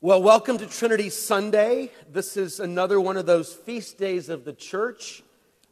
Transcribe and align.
Well, 0.00 0.22
welcome 0.22 0.58
to 0.58 0.66
Trinity 0.68 1.10
Sunday. 1.10 1.90
This 2.08 2.36
is 2.36 2.60
another 2.60 3.00
one 3.00 3.16
of 3.16 3.26
those 3.26 3.52
feast 3.52 3.98
days 3.98 4.28
of 4.28 4.44
the 4.44 4.52
church 4.52 5.24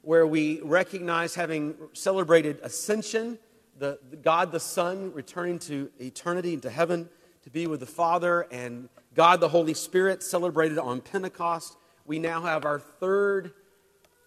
where 0.03 0.27
we 0.27 0.61
recognize 0.63 1.37
having 1.37 1.77
celebrated 1.93 2.59
ascension, 2.65 3.39
the, 3.79 4.01
the, 4.11 4.17
God 4.17 4.51
the 4.51 4.59
Son 4.59 5.13
returning 5.13 5.61
to 5.61 5.93
eternity 6.01 6.55
into 6.55 6.71
heaven 6.71 7.09
to 7.45 7.51
be 7.51 7.69
with 7.69 7.79
the 7.79 7.87
Father, 7.87 8.49
and 8.51 8.89
God 9.15 9.39
the 9.39 9.49
Holy 9.49 9.75
Spirit 9.75 10.25
celebrated 10.25 10.77
on 10.79 11.03
Pentecost. 11.03 11.77
We 12.05 12.19
now 12.19 12.41
have 12.41 12.65
our 12.65 12.81
third 12.81 13.53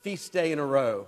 feast 0.01 0.31
day 0.31 0.53
in 0.53 0.59
a 0.59 0.65
row, 0.65 1.07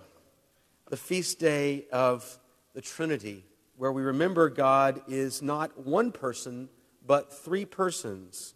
the 0.89 0.97
feast 0.97 1.39
day 1.39 1.85
of 1.93 2.37
the 2.73 2.81
Trinity, 2.81 3.45
where 3.77 3.93
we 3.93 4.01
remember 4.01 4.49
God 4.49 5.01
is 5.07 5.41
not 5.41 5.77
one 5.85 6.11
person, 6.11 6.67
but 7.07 7.33
three 7.33 7.63
persons. 7.63 8.53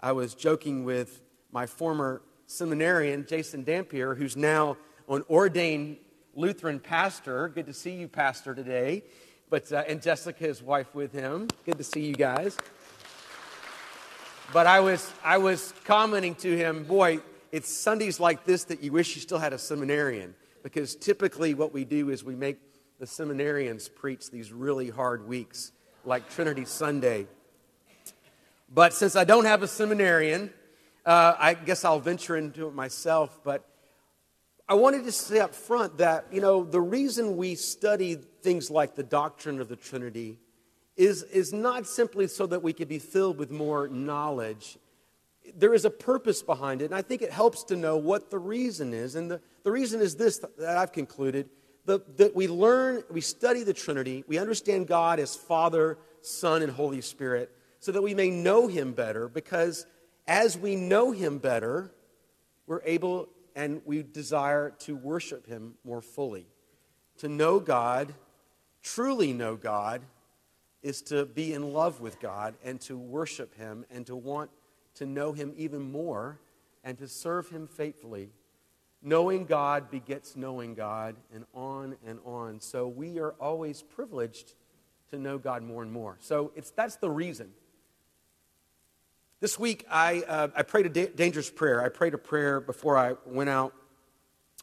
I 0.00 0.12
was 0.12 0.34
joking 0.34 0.84
with 0.84 1.22
my 1.52 1.64
former 1.64 2.20
seminarian, 2.46 3.24
Jason 3.26 3.64
Dampier, 3.64 4.14
who's 4.14 4.36
now 4.36 4.76
an 5.08 5.24
ordained 5.30 5.96
Lutheran 6.34 6.80
pastor. 6.80 7.48
Good 7.48 7.66
to 7.66 7.72
see 7.72 7.92
you, 7.92 8.06
Pastor, 8.06 8.54
today. 8.54 9.04
But, 9.48 9.72
uh, 9.72 9.84
and 9.88 10.02
Jessica, 10.02 10.44
his 10.44 10.62
wife, 10.62 10.94
with 10.94 11.12
him. 11.12 11.48
Good 11.64 11.78
to 11.78 11.84
see 11.84 12.04
you 12.04 12.12
guys. 12.12 12.58
But 14.52 14.66
I 14.66 14.80
was, 14.80 15.10
I 15.24 15.38
was 15.38 15.72
commenting 15.84 16.34
to 16.36 16.56
him, 16.56 16.84
boy, 16.84 17.20
it's 17.50 17.72
Sundays 17.72 18.20
like 18.20 18.44
this 18.44 18.64
that 18.64 18.82
you 18.82 18.92
wish 18.92 19.14
you 19.14 19.22
still 19.22 19.38
had 19.38 19.54
a 19.54 19.58
seminarian. 19.58 20.34
Because 20.62 20.94
typically 20.94 21.54
what 21.54 21.72
we 21.72 21.86
do 21.86 22.10
is 22.10 22.22
we 22.22 22.36
make 22.36 22.58
the 22.98 23.06
seminarians 23.06 23.92
preach 23.92 24.30
these 24.30 24.52
really 24.52 24.90
hard 24.90 25.26
weeks, 25.26 25.72
like 26.04 26.28
Trinity 26.28 26.66
Sunday 26.66 27.28
but 28.68 28.92
since 28.92 29.16
I 29.16 29.24
don't 29.24 29.44
have 29.44 29.62
a 29.62 29.68
seminarian, 29.68 30.52
uh, 31.04 31.34
I 31.38 31.54
guess 31.54 31.84
I'll 31.84 32.00
venture 32.00 32.36
into 32.36 32.66
it 32.66 32.74
myself. 32.74 33.40
But 33.44 33.64
I 34.68 34.74
wanted 34.74 35.04
to 35.04 35.12
say 35.12 35.38
up 35.38 35.54
front 35.54 35.98
that, 35.98 36.26
you 36.32 36.40
know, 36.40 36.64
the 36.64 36.80
reason 36.80 37.36
we 37.36 37.54
study 37.54 38.16
things 38.42 38.70
like 38.70 38.96
the 38.96 39.04
doctrine 39.04 39.60
of 39.60 39.68
the 39.68 39.76
Trinity 39.76 40.38
is, 40.96 41.22
is 41.24 41.52
not 41.52 41.86
simply 41.86 42.26
so 42.26 42.46
that 42.46 42.62
we 42.62 42.72
could 42.72 42.88
be 42.88 42.98
filled 42.98 43.38
with 43.38 43.50
more 43.50 43.86
knowledge. 43.86 44.78
There 45.54 45.74
is 45.74 45.84
a 45.84 45.90
purpose 45.90 46.42
behind 46.42 46.82
it, 46.82 46.86
and 46.86 46.94
I 46.94 47.02
think 47.02 47.22
it 47.22 47.30
helps 47.30 47.62
to 47.64 47.76
know 47.76 47.96
what 47.96 48.30
the 48.30 48.38
reason 48.38 48.92
is. 48.92 49.14
And 49.14 49.30
the, 49.30 49.40
the 49.62 49.70
reason 49.70 50.00
is 50.00 50.16
this 50.16 50.38
that 50.58 50.76
I've 50.76 50.92
concluded 50.92 51.48
the, 51.84 52.00
that 52.16 52.34
we 52.34 52.48
learn, 52.48 53.04
we 53.10 53.20
study 53.20 53.62
the 53.62 53.72
Trinity, 53.72 54.24
we 54.26 54.38
understand 54.38 54.88
God 54.88 55.20
as 55.20 55.36
Father, 55.36 55.98
Son, 56.20 56.62
and 56.62 56.72
Holy 56.72 57.00
Spirit 57.00 57.52
so 57.86 57.92
that 57.92 58.02
we 58.02 58.14
may 58.14 58.30
know 58.30 58.66
him 58.66 58.92
better, 58.92 59.28
because 59.28 59.86
as 60.26 60.58
we 60.58 60.74
know 60.74 61.12
him 61.12 61.38
better, 61.38 61.92
we're 62.66 62.82
able 62.84 63.28
and 63.54 63.80
we 63.84 64.02
desire 64.02 64.70
to 64.70 64.96
worship 64.96 65.46
him 65.46 65.74
more 65.84 66.02
fully. 66.02 66.48
To 67.18 67.28
know 67.28 67.60
God, 67.60 68.12
truly 68.82 69.32
know 69.32 69.54
God, 69.54 70.02
is 70.82 71.00
to 71.02 71.26
be 71.26 71.54
in 71.54 71.72
love 71.72 72.00
with 72.00 72.18
God 72.18 72.56
and 72.64 72.80
to 72.80 72.98
worship 72.98 73.54
him 73.54 73.84
and 73.88 74.04
to 74.06 74.16
want 74.16 74.50
to 74.96 75.06
know 75.06 75.32
him 75.32 75.54
even 75.56 75.80
more 75.80 76.40
and 76.82 76.98
to 76.98 77.06
serve 77.06 77.50
him 77.50 77.68
faithfully. 77.68 78.30
Knowing 79.00 79.44
God 79.44 79.92
begets 79.92 80.34
knowing 80.34 80.74
God, 80.74 81.14
and 81.32 81.44
on 81.54 81.94
and 82.04 82.18
on. 82.24 82.60
So 82.60 82.88
we 82.88 83.20
are 83.20 83.36
always 83.38 83.80
privileged 83.80 84.54
to 85.10 85.20
know 85.20 85.38
God 85.38 85.62
more 85.62 85.84
and 85.84 85.92
more. 85.92 86.16
So 86.18 86.50
it's, 86.56 86.72
that's 86.72 86.96
the 86.96 87.10
reason. 87.10 87.52
This 89.38 89.58
week, 89.58 89.84
I, 89.90 90.22
uh, 90.26 90.48
I 90.56 90.62
prayed 90.62 90.86
a 90.86 90.88
da- 90.88 91.08
dangerous 91.08 91.50
prayer. 91.50 91.84
I 91.84 91.90
prayed 91.90 92.14
a 92.14 92.18
prayer 92.18 92.58
before 92.58 92.96
I 92.96 93.16
went 93.26 93.50
out. 93.50 93.74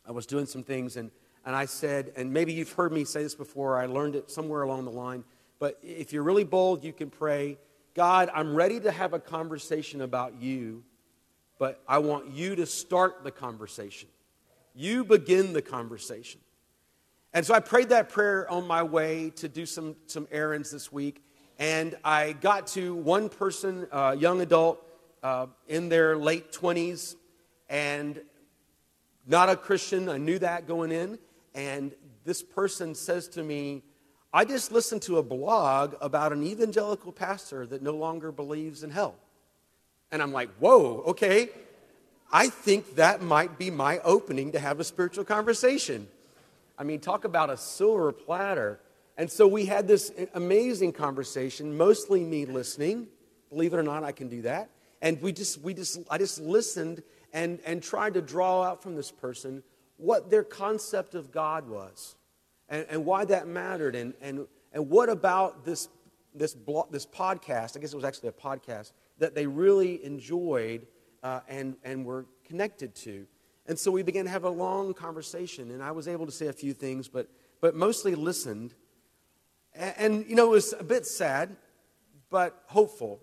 I 0.04 0.12
was 0.12 0.26
doing 0.26 0.48
some 0.48 0.64
things, 0.64 0.98
and, 0.98 1.12
and 1.46 1.56
I 1.56 1.66
said, 1.66 2.12
and 2.16 2.34
maybe 2.34 2.54
you've 2.54 2.72
heard 2.72 2.92
me 2.92 3.06
say 3.06 3.22
this 3.22 3.36
before, 3.36 3.78
I 3.78 3.86
learned 3.86 4.16
it 4.16 4.32
somewhere 4.32 4.64
along 4.64 4.86
the 4.86 4.92
line, 4.92 5.26
but 5.60 5.78
if 5.84 6.12
you're 6.12 6.24
really 6.24 6.44
bold, 6.44 6.84
you 6.84 6.92
can 6.92 7.12
pray, 7.12 7.60
God, 7.94 8.32
I'm 8.34 8.56
ready 8.56 8.80
to 8.80 8.92
have 8.92 9.14
a 9.14 9.20
conversation 9.20 10.02
about 10.02 10.42
you, 10.42 10.84
but 11.60 11.80
I 11.88 12.00
want 12.00 12.32
you 12.32 12.56
to 12.56 12.66
start 12.66 13.24
the 13.24 13.32
conversation. 13.32 14.10
You 14.74 15.04
begin 15.06 15.54
the 15.54 15.62
conversation. 15.62 16.42
And 17.32 17.46
so 17.46 17.54
I 17.54 17.60
prayed 17.60 17.90
that 17.90 18.10
prayer 18.10 18.50
on 18.50 18.66
my 18.66 18.82
way 18.82 19.30
to 19.36 19.48
do 19.48 19.68
some, 19.68 19.96
some 20.08 20.28
errands 20.32 20.72
this 20.72 20.92
week. 20.92 21.24
And 21.64 21.96
I 22.04 22.34
got 22.34 22.68
to 22.74 22.94
one 22.94 23.30
person, 23.30 23.88
uh, 23.90 24.18
young 24.20 24.42
adult, 24.42 24.86
uh, 25.24 25.46
in 25.70 25.88
their 25.88 26.18
late 26.18 26.52
20s, 26.52 27.16
and 27.70 28.20
not 29.26 29.48
a 29.48 29.56
Christian. 29.56 30.10
I 30.10 30.18
knew 30.18 30.38
that 30.40 30.68
going 30.68 30.92
in. 30.92 31.18
And 31.56 31.94
this 32.26 32.44
person 32.44 32.96
says 32.96 33.30
to 33.30 33.44
me, 33.44 33.82
I 34.34 34.44
just 34.44 34.74
listened 34.74 35.04
to 35.04 35.20
a 35.20 35.24
blog 35.24 35.96
about 36.02 36.34
an 36.34 36.44
evangelical 36.44 37.14
pastor 37.14 37.66
that 37.68 37.82
no 37.82 37.94
longer 37.94 38.34
believes 38.34 38.84
in 38.84 38.90
hell. 38.90 39.16
And 40.12 40.22
I'm 40.22 40.34
like, 40.34 40.50
whoa, 40.60 41.02
okay. 41.08 41.48
I 42.30 42.50
think 42.50 42.96
that 42.96 43.22
might 43.22 43.58
be 43.58 43.72
my 43.72 44.00
opening 44.00 44.52
to 44.52 44.60
have 44.60 44.82
a 44.82 44.84
spiritual 44.84 45.24
conversation. 45.24 46.10
I 46.78 46.84
mean, 46.84 47.00
talk 47.00 47.24
about 47.24 47.50
a 47.50 47.56
silver 47.56 48.12
platter. 48.12 48.82
And 49.18 49.32
so 49.32 49.48
we 49.48 49.66
had 49.66 49.88
this 49.88 50.12
amazing 50.34 50.94
conversation, 50.94 51.78
mostly 51.78 52.24
me 52.24 52.46
listening. 52.46 53.08
Believe 53.50 53.74
it 53.74 53.78
or 53.78 53.84
not, 53.84 54.04
I 54.04 54.12
can 54.12 54.28
do 54.28 54.42
that. 54.44 54.70
And 55.02 55.22
we 55.22 55.32
just, 55.32 55.62
we 55.62 55.74
just, 55.74 56.00
I 56.10 56.18
just 56.18 56.40
listened 56.40 57.04
and, 57.32 57.60
and 57.66 57.84
tried 57.84 58.16
to 58.16 58.22
draw 58.22 58.64
out 58.64 58.82
from 58.82 58.96
this 58.96 59.12
person 59.12 59.64
what 59.98 60.32
their 60.32 60.44
concept 60.44 61.14
of 61.14 61.32
God 61.32 61.68
was 61.70 62.16
and, 62.70 62.86
and 62.90 63.06
why 63.06 63.26
that 63.26 63.48
mattered 63.48 63.96
and, 63.96 64.14
and, 64.22 64.48
and 64.72 64.90
what 64.90 65.10
about 65.10 65.66
this, 65.66 65.90
this, 66.34 66.56
blog, 66.56 66.92
this 66.92 67.06
podcast, 67.06 67.78
I 67.78 67.82
guess 67.82 67.94
it 67.94 67.96
was 67.96 68.06
actually 68.06 68.30
a 68.30 68.34
podcast, 68.34 68.94
that 69.20 69.36
they 69.36 69.46
really 69.46 70.04
enjoyed 70.04 70.88
uh, 71.22 71.42
and, 71.48 71.76
and 71.84 72.06
were 72.06 72.26
connected 72.46 72.96
to. 72.96 73.28
And 73.68 73.78
so 73.78 73.92
we 73.92 74.04
began 74.04 74.26
to 74.26 74.32
have 74.32 74.44
a 74.44 74.50
long 74.50 74.94
conversation, 74.94 75.72
and 75.72 75.84
I 75.84 75.92
was 75.92 76.08
able 76.08 76.26
to 76.26 76.32
say 76.32 76.48
a 76.48 76.54
few 76.54 76.74
things, 76.74 77.08
but, 77.08 77.30
but 77.62 77.76
mostly 77.76 78.16
listened 78.16 78.74
and, 79.76 79.94
and, 79.98 80.30
you 80.30 80.36
know, 80.36 80.48
it 80.48 80.52
was 80.52 80.74
a 80.78 80.84
bit 80.84 81.06
sad, 81.06 81.56
but 82.30 82.64
hopeful. 82.68 83.22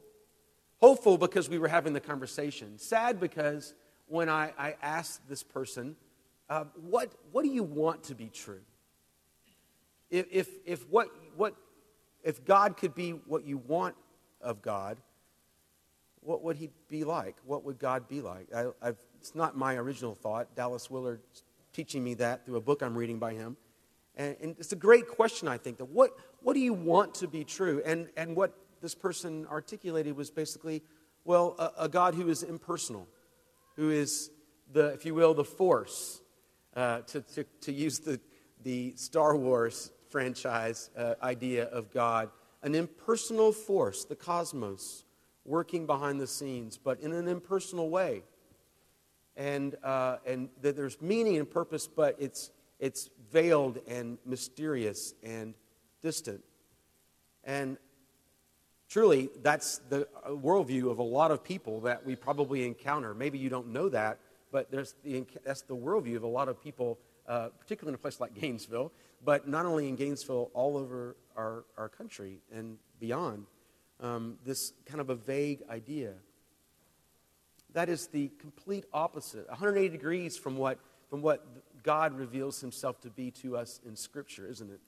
Hopeful 0.78 1.18
because 1.18 1.48
we 1.48 1.58
were 1.58 1.68
having 1.68 1.92
the 1.92 2.00
conversation. 2.00 2.78
Sad 2.78 3.20
because 3.20 3.74
when 4.06 4.28
I, 4.28 4.52
I 4.58 4.76
asked 4.82 5.28
this 5.28 5.42
person, 5.42 5.96
uh, 6.48 6.64
what, 6.74 7.12
what 7.32 7.44
do 7.44 7.50
you 7.50 7.62
want 7.62 8.04
to 8.04 8.14
be 8.14 8.28
true? 8.28 8.62
If, 10.10 10.26
if, 10.32 10.48
if, 10.64 10.88
what, 10.88 11.08
what, 11.36 11.54
if 12.24 12.44
God 12.44 12.76
could 12.76 12.94
be 12.94 13.10
what 13.10 13.44
you 13.44 13.58
want 13.58 13.94
of 14.40 14.62
God, 14.62 14.98
what 16.22 16.42
would 16.42 16.56
he 16.56 16.70
be 16.88 17.04
like? 17.04 17.36
What 17.44 17.64
would 17.64 17.78
God 17.78 18.08
be 18.08 18.20
like? 18.20 18.48
I, 18.54 18.92
it's 19.20 19.34
not 19.34 19.56
my 19.56 19.76
original 19.76 20.14
thought. 20.14 20.54
Dallas 20.56 20.90
Willard 20.90 21.20
teaching 21.72 22.02
me 22.02 22.14
that 22.14 22.44
through 22.44 22.56
a 22.56 22.60
book 22.60 22.82
I'm 22.82 22.96
reading 22.96 23.18
by 23.18 23.34
him. 23.34 23.56
And, 24.16 24.36
and 24.42 24.56
it's 24.58 24.72
a 24.72 24.76
great 24.76 25.08
question, 25.08 25.46
I 25.48 25.56
think, 25.56 25.78
that 25.78 25.86
what, 25.86 26.10
what 26.42 26.54
do 26.54 26.60
you 26.60 26.72
want 26.72 27.14
to 27.16 27.28
be 27.28 27.44
true? 27.44 27.82
And, 27.84 28.08
and 28.16 28.34
what 28.34 28.54
this 28.80 28.94
person 28.94 29.46
articulated 29.50 30.16
was 30.16 30.30
basically, 30.30 30.82
well, 31.24 31.54
a, 31.58 31.84
a 31.84 31.88
God 31.88 32.14
who 32.14 32.28
is 32.28 32.42
impersonal, 32.42 33.06
who 33.76 33.90
is 33.90 34.30
the, 34.72 34.86
if 34.88 35.04
you 35.04 35.14
will, 35.14 35.34
the 35.34 35.44
force, 35.44 36.20
uh, 36.76 37.00
to, 37.02 37.20
to, 37.20 37.44
to 37.62 37.72
use 37.72 37.98
the, 37.98 38.20
the 38.62 38.94
Star 38.96 39.36
Wars 39.36 39.92
franchise 40.08 40.90
uh, 40.96 41.14
idea 41.22 41.64
of 41.66 41.90
God, 41.90 42.30
an 42.62 42.74
impersonal 42.74 43.52
force, 43.52 44.04
the 44.04 44.16
cosmos, 44.16 45.04
working 45.44 45.86
behind 45.86 46.20
the 46.20 46.26
scenes, 46.26 46.78
but 46.78 47.00
in 47.00 47.12
an 47.12 47.28
impersonal 47.28 47.88
way. 47.90 48.22
And, 49.36 49.76
uh, 49.82 50.18
and 50.26 50.50
that 50.60 50.76
there's 50.76 51.00
meaning 51.00 51.38
and 51.38 51.50
purpose, 51.50 51.86
but 51.86 52.16
it's, 52.18 52.50
it's 52.78 53.08
veiled 53.32 53.78
and 53.88 54.18
mysterious 54.26 55.14
and 55.22 55.54
distant. 56.02 56.42
And 57.44 57.78
truly, 58.88 59.30
that's 59.42 59.78
the 59.88 60.08
worldview 60.26 60.90
of 60.90 60.98
a 60.98 61.04
lot 61.04 61.30
of 61.30 61.42
people 61.42 61.80
that 61.82 62.04
we 62.04 62.16
probably 62.16 62.66
encounter. 62.66 63.14
Maybe 63.14 63.38
you 63.38 63.48
don't 63.48 63.68
know 63.68 63.88
that, 63.88 64.18
but 64.52 64.70
the, 64.70 65.26
that's 65.44 65.62
the 65.62 65.76
worldview 65.76 66.16
of 66.16 66.22
a 66.22 66.28
lot 66.28 66.48
of 66.48 66.60
people, 66.62 66.98
uh, 67.28 67.48
particularly 67.58 67.92
in 67.92 67.94
a 67.94 67.98
place 67.98 68.20
like 68.20 68.34
Gainesville, 68.34 68.92
but 69.24 69.48
not 69.48 69.66
only 69.66 69.88
in 69.88 69.96
Gainesville, 69.96 70.50
all 70.54 70.76
over 70.76 71.16
our, 71.36 71.64
our 71.76 71.88
country 71.88 72.38
and 72.52 72.78
beyond. 72.98 73.46
Um, 74.00 74.38
this 74.44 74.72
kind 74.86 75.00
of 75.00 75.10
a 75.10 75.14
vague 75.14 75.62
idea. 75.68 76.14
That 77.74 77.88
is 77.88 78.08
the 78.08 78.30
complete 78.40 78.84
opposite, 78.92 79.46
180 79.48 79.90
degrees 79.90 80.36
from 80.36 80.56
what, 80.56 80.78
from 81.08 81.22
what 81.22 81.46
God 81.82 82.14
reveals 82.14 82.60
himself 82.60 83.00
to 83.02 83.10
be 83.10 83.30
to 83.42 83.56
us 83.56 83.80
in 83.86 83.94
Scripture, 83.94 84.46
isn't 84.46 84.70
it? 84.70 84.80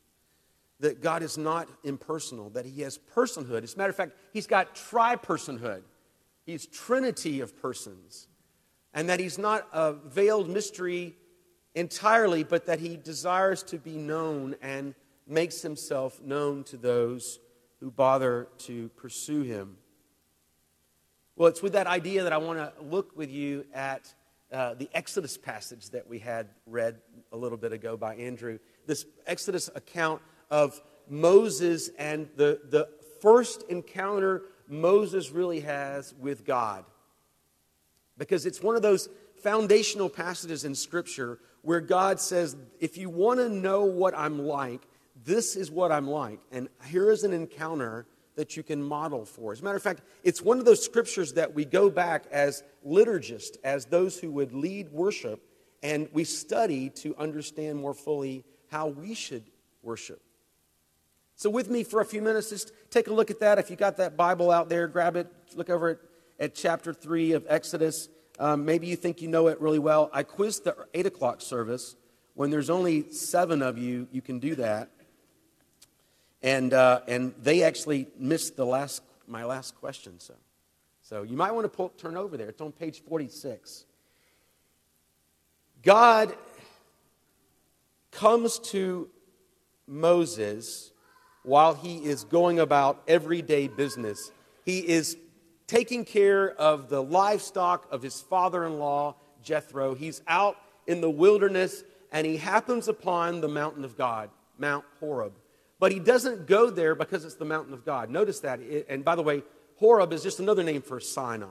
That 0.82 1.00
God 1.00 1.22
is 1.22 1.36
not 1.36 1.68
impersonal, 1.82 2.50
that 2.50 2.66
he 2.66 2.82
has 2.82 2.98
personhood. 3.16 3.62
As 3.64 3.74
a 3.74 3.78
matter 3.78 3.90
of 3.90 3.96
fact, 3.96 4.12
he's 4.32 4.46
got 4.46 4.76
tri 4.76 5.16
personhood. 5.16 5.82
He's 6.44 6.66
Trinity 6.66 7.40
of 7.40 7.60
persons. 7.60 8.28
And 8.94 9.08
that 9.08 9.20
He's 9.20 9.38
not 9.38 9.66
a 9.72 9.92
veiled 9.92 10.48
mystery 10.48 11.16
entirely, 11.74 12.44
but 12.44 12.66
that 12.66 12.80
He 12.80 12.96
desires 12.96 13.62
to 13.64 13.78
be 13.78 13.96
known 13.96 14.56
and 14.60 14.94
makes 15.26 15.62
Himself 15.62 16.20
known 16.20 16.64
to 16.64 16.76
those 16.76 17.38
who 17.80 17.90
bother 17.90 18.48
to 18.58 18.88
pursue 18.90 19.42
Him. 19.42 19.76
Well, 21.36 21.48
it's 21.48 21.62
with 21.62 21.72
that 21.72 21.86
idea 21.86 22.24
that 22.24 22.32
I 22.32 22.36
want 22.36 22.58
to 22.58 22.72
look 22.82 23.16
with 23.16 23.30
you 23.30 23.64
at 23.72 24.12
uh, 24.52 24.74
the 24.74 24.90
Exodus 24.92 25.38
passage 25.38 25.88
that 25.90 26.06
we 26.06 26.18
had 26.18 26.48
read 26.66 26.98
a 27.32 27.36
little 27.36 27.56
bit 27.56 27.72
ago 27.72 27.96
by 27.96 28.16
Andrew. 28.16 28.58
This 28.86 29.06
Exodus 29.26 29.70
account 29.74 30.20
of 30.52 30.80
Moses 31.08 31.90
and 31.98 32.28
the, 32.36 32.60
the 32.68 32.88
first 33.20 33.64
encounter 33.68 34.42
Moses 34.68 35.30
really 35.30 35.60
has 35.60 36.14
with 36.20 36.44
God. 36.44 36.84
Because 38.18 38.46
it's 38.46 38.62
one 38.62 38.76
of 38.76 38.82
those 38.82 39.08
foundational 39.42 40.08
passages 40.08 40.64
in 40.64 40.74
Scripture 40.74 41.38
where 41.62 41.80
God 41.80 42.20
says, 42.20 42.54
if 42.80 42.96
you 42.96 43.08
want 43.08 43.40
to 43.40 43.48
know 43.48 43.84
what 43.84 44.16
I'm 44.16 44.46
like, 44.46 44.82
this 45.24 45.56
is 45.56 45.70
what 45.70 45.90
I'm 45.90 46.06
like. 46.06 46.40
And 46.52 46.68
here 46.86 47.10
is 47.10 47.24
an 47.24 47.32
encounter 47.32 48.06
that 48.36 48.56
you 48.56 48.62
can 48.62 48.82
model 48.82 49.24
for. 49.24 49.52
As 49.52 49.60
a 49.60 49.64
matter 49.64 49.76
of 49.76 49.82
fact, 49.82 50.02
it's 50.22 50.42
one 50.42 50.58
of 50.58 50.64
those 50.64 50.84
scriptures 50.84 51.32
that 51.34 51.54
we 51.54 51.64
go 51.64 51.88
back 51.88 52.24
as 52.30 52.62
liturgists, 52.86 53.56
as 53.64 53.86
those 53.86 54.18
who 54.18 54.30
would 54.32 54.52
lead 54.52 54.90
worship, 54.90 55.40
and 55.82 56.08
we 56.12 56.24
study 56.24 56.90
to 56.90 57.14
understand 57.16 57.78
more 57.78 57.94
fully 57.94 58.44
how 58.70 58.88
we 58.88 59.14
should 59.14 59.44
worship. 59.82 60.20
So, 61.42 61.50
with 61.50 61.68
me 61.68 61.82
for 61.82 62.00
a 62.00 62.04
few 62.04 62.22
minutes, 62.22 62.50
just 62.50 62.70
take 62.88 63.08
a 63.08 63.12
look 63.12 63.28
at 63.28 63.40
that. 63.40 63.58
If 63.58 63.68
you 63.68 63.74
got 63.74 63.96
that 63.96 64.16
Bible 64.16 64.52
out 64.52 64.68
there, 64.68 64.86
grab 64.86 65.16
it, 65.16 65.26
look 65.56 65.70
over 65.70 65.88
at, 65.88 65.98
at 66.38 66.54
chapter 66.54 66.94
3 66.94 67.32
of 67.32 67.44
Exodus. 67.48 68.08
Um, 68.38 68.64
maybe 68.64 68.86
you 68.86 68.94
think 68.94 69.20
you 69.20 69.26
know 69.26 69.48
it 69.48 69.60
really 69.60 69.80
well. 69.80 70.08
I 70.12 70.22
quizzed 70.22 70.62
the 70.62 70.76
8 70.94 71.06
o'clock 71.06 71.40
service. 71.40 71.96
When 72.34 72.50
there's 72.50 72.70
only 72.70 73.10
seven 73.10 73.60
of 73.60 73.76
you, 73.76 74.06
you 74.12 74.22
can 74.22 74.38
do 74.38 74.54
that. 74.54 74.90
And, 76.44 76.72
uh, 76.72 77.00
and 77.08 77.34
they 77.42 77.64
actually 77.64 78.06
missed 78.16 78.54
the 78.54 78.64
last, 78.64 79.02
my 79.26 79.44
last 79.44 79.74
question. 79.74 80.20
So, 80.20 80.34
so 81.02 81.24
you 81.24 81.36
might 81.36 81.50
want 81.50 81.64
to 81.64 81.70
pull, 81.70 81.88
turn 81.88 82.16
over 82.16 82.36
there. 82.36 82.50
It's 82.50 82.60
on 82.60 82.70
page 82.70 83.02
46. 83.02 83.84
God 85.82 86.36
comes 88.12 88.60
to 88.60 89.08
Moses 89.88 90.91
while 91.42 91.74
he 91.74 91.98
is 92.04 92.24
going 92.24 92.60
about 92.60 93.02
everyday 93.08 93.68
business. 93.68 94.30
He 94.64 94.78
is 94.78 95.16
taking 95.66 96.04
care 96.04 96.50
of 96.50 96.88
the 96.88 97.02
livestock 97.02 97.86
of 97.90 98.02
his 98.02 98.20
father 98.20 98.64
in 98.64 98.78
law, 98.78 99.16
Jethro. 99.42 99.94
He's 99.94 100.22
out 100.28 100.56
in 100.86 101.00
the 101.00 101.10
wilderness 101.10 101.82
and 102.12 102.26
he 102.26 102.36
happens 102.36 102.88
upon 102.88 103.40
the 103.40 103.48
mountain 103.48 103.84
of 103.84 103.96
God, 103.96 104.30
Mount 104.58 104.84
Horeb. 105.00 105.32
But 105.80 105.90
he 105.90 105.98
doesn't 105.98 106.46
go 106.46 106.70
there 106.70 106.94
because 106.94 107.24
it's 107.24 107.34
the 107.34 107.44
mountain 107.44 107.74
of 107.74 107.84
God. 107.84 108.10
Notice 108.10 108.40
that. 108.40 108.60
And 108.88 109.04
by 109.04 109.16
the 109.16 109.22
way, 109.22 109.42
Horeb 109.76 110.12
is 110.12 110.22
just 110.22 110.38
another 110.38 110.62
name 110.62 110.82
for 110.82 111.00
Sinai. 111.00 111.46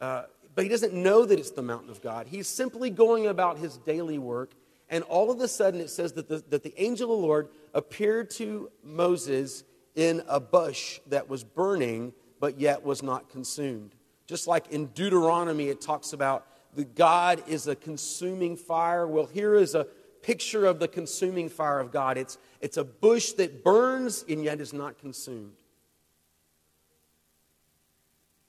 Uh, 0.00 0.24
but 0.54 0.64
he 0.64 0.68
doesn't 0.68 0.94
know 0.94 1.24
that 1.24 1.38
it's 1.38 1.50
the 1.50 1.62
mountain 1.62 1.90
of 1.90 2.00
God. 2.02 2.26
He's 2.28 2.46
simply 2.46 2.90
going 2.90 3.26
about 3.26 3.58
his 3.58 3.78
daily 3.78 4.18
work. 4.18 4.52
And 4.88 5.02
all 5.04 5.30
of 5.30 5.40
a 5.40 5.48
sudden, 5.48 5.80
it 5.80 5.90
says 5.90 6.12
that 6.12 6.28
the, 6.28 6.44
that 6.48 6.62
the 6.62 6.80
angel 6.80 7.12
of 7.12 7.20
the 7.20 7.26
Lord 7.26 7.48
appeared 7.74 8.30
to 8.32 8.70
Moses 8.84 9.64
in 9.94 10.22
a 10.28 10.38
bush 10.38 11.00
that 11.08 11.28
was 11.28 11.42
burning, 11.42 12.12
but 12.38 12.60
yet 12.60 12.84
was 12.84 13.02
not 13.02 13.28
consumed. 13.28 13.94
Just 14.26 14.46
like 14.46 14.68
in 14.70 14.86
Deuteronomy, 14.86 15.68
it 15.68 15.80
talks 15.80 16.12
about 16.12 16.46
the 16.74 16.84
God 16.84 17.42
is 17.48 17.66
a 17.66 17.74
consuming 17.74 18.56
fire. 18.56 19.06
Well, 19.06 19.26
here 19.26 19.54
is 19.54 19.74
a 19.74 19.86
picture 20.22 20.66
of 20.66 20.78
the 20.78 20.88
consuming 20.88 21.48
fire 21.48 21.80
of 21.80 21.90
God. 21.90 22.18
It's, 22.18 22.36
it's 22.60 22.76
a 22.76 22.84
bush 22.84 23.32
that 23.32 23.64
burns 23.64 24.24
and 24.28 24.44
yet 24.44 24.60
is 24.60 24.72
not 24.72 24.98
consumed. 24.98 25.54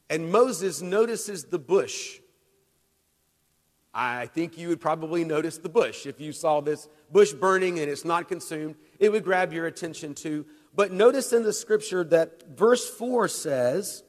And 0.09 0.31
Moses 0.31 0.81
notices 0.81 1.45
the 1.45 1.59
bush. 1.59 2.19
I 3.99 4.27
think 4.27 4.59
you 4.59 4.67
would 4.67 4.79
probably 4.79 5.25
notice 5.25 5.57
the 5.57 5.69
bush. 5.69 6.05
If 6.05 6.21
you 6.21 6.31
saw 6.31 6.61
this 6.61 6.87
bush 7.11 7.33
burning 7.33 7.79
and 7.79 7.89
it's 7.89 8.05
not 8.05 8.27
consumed, 8.27 8.75
it 8.99 9.11
would 9.11 9.23
grab 9.23 9.51
your 9.51 9.65
attention 9.65 10.13
too. 10.13 10.45
But 10.75 10.91
notice 10.91 11.33
in 11.33 11.41
the 11.41 11.51
scripture 11.51 12.03
that 12.03 12.43
verse 12.55 12.87
4 12.87 13.27
says, 13.27 14.03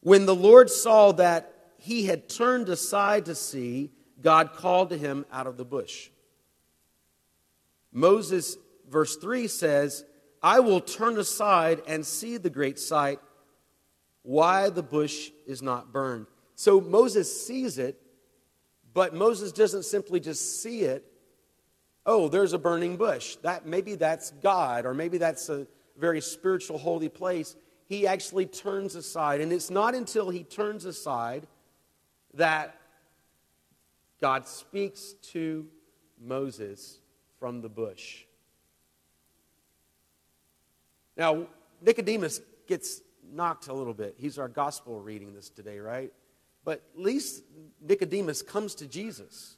When 0.00 0.24
the 0.24 0.34
Lord 0.34 0.70
saw 0.70 1.12
that 1.12 1.52
he 1.76 2.06
had 2.06 2.26
turned 2.26 2.70
aside 2.70 3.26
to 3.26 3.34
see, 3.34 3.90
God 4.22 4.54
called 4.54 4.88
to 4.90 4.96
him 4.96 5.26
out 5.30 5.46
of 5.46 5.58
the 5.58 5.64
bush. 5.66 6.08
Moses, 7.92 8.56
verse 8.88 9.16
3 9.16 9.46
says, 9.46 10.06
I 10.42 10.60
will 10.60 10.80
turn 10.80 11.18
aside 11.18 11.82
and 11.86 12.06
see 12.06 12.38
the 12.38 12.48
great 12.48 12.78
sight, 12.78 13.20
why 14.22 14.70
the 14.70 14.82
bush 14.82 15.32
is 15.46 15.60
not 15.60 15.92
burned. 15.92 16.28
So 16.54 16.80
Moses 16.80 17.46
sees 17.46 17.76
it, 17.76 18.00
but 18.92 19.14
Moses 19.14 19.52
doesn't 19.52 19.84
simply 19.84 20.20
just 20.20 20.62
see 20.62 20.80
it. 20.80 21.04
Oh, 22.06 22.28
there's 22.28 22.52
a 22.52 22.58
burning 22.58 22.96
bush. 22.96 23.36
That 23.36 23.66
maybe 23.66 23.94
that's 23.94 24.30
God, 24.42 24.86
or 24.86 24.94
maybe 24.94 25.18
that's 25.18 25.48
a 25.48 25.66
very 25.96 26.20
spiritual, 26.20 26.78
holy 26.78 27.08
place. 27.08 27.56
He 27.86 28.06
actually 28.06 28.46
turns 28.46 28.94
aside, 28.94 29.40
and 29.40 29.52
it's 29.52 29.70
not 29.70 29.94
until 29.94 30.30
he 30.30 30.44
turns 30.44 30.84
aside 30.84 31.46
that 32.34 32.76
God 34.20 34.46
speaks 34.46 35.14
to 35.32 35.66
Moses 36.20 37.00
from 37.38 37.60
the 37.62 37.68
bush. 37.68 38.24
Now, 41.16 41.46
Nicodemus 41.82 42.40
gets 42.66 43.02
knocked 43.32 43.68
a 43.68 43.72
little 43.72 43.94
bit. 43.94 44.14
He's 44.18 44.38
our 44.38 44.48
gospel 44.48 45.00
reading 45.00 45.34
this 45.34 45.50
today, 45.50 45.78
right? 45.78 46.12
But 46.64 46.82
at 46.94 47.00
least 47.00 47.42
Nicodemus 47.80 48.42
comes 48.42 48.74
to 48.76 48.86
Jesus. 48.86 49.56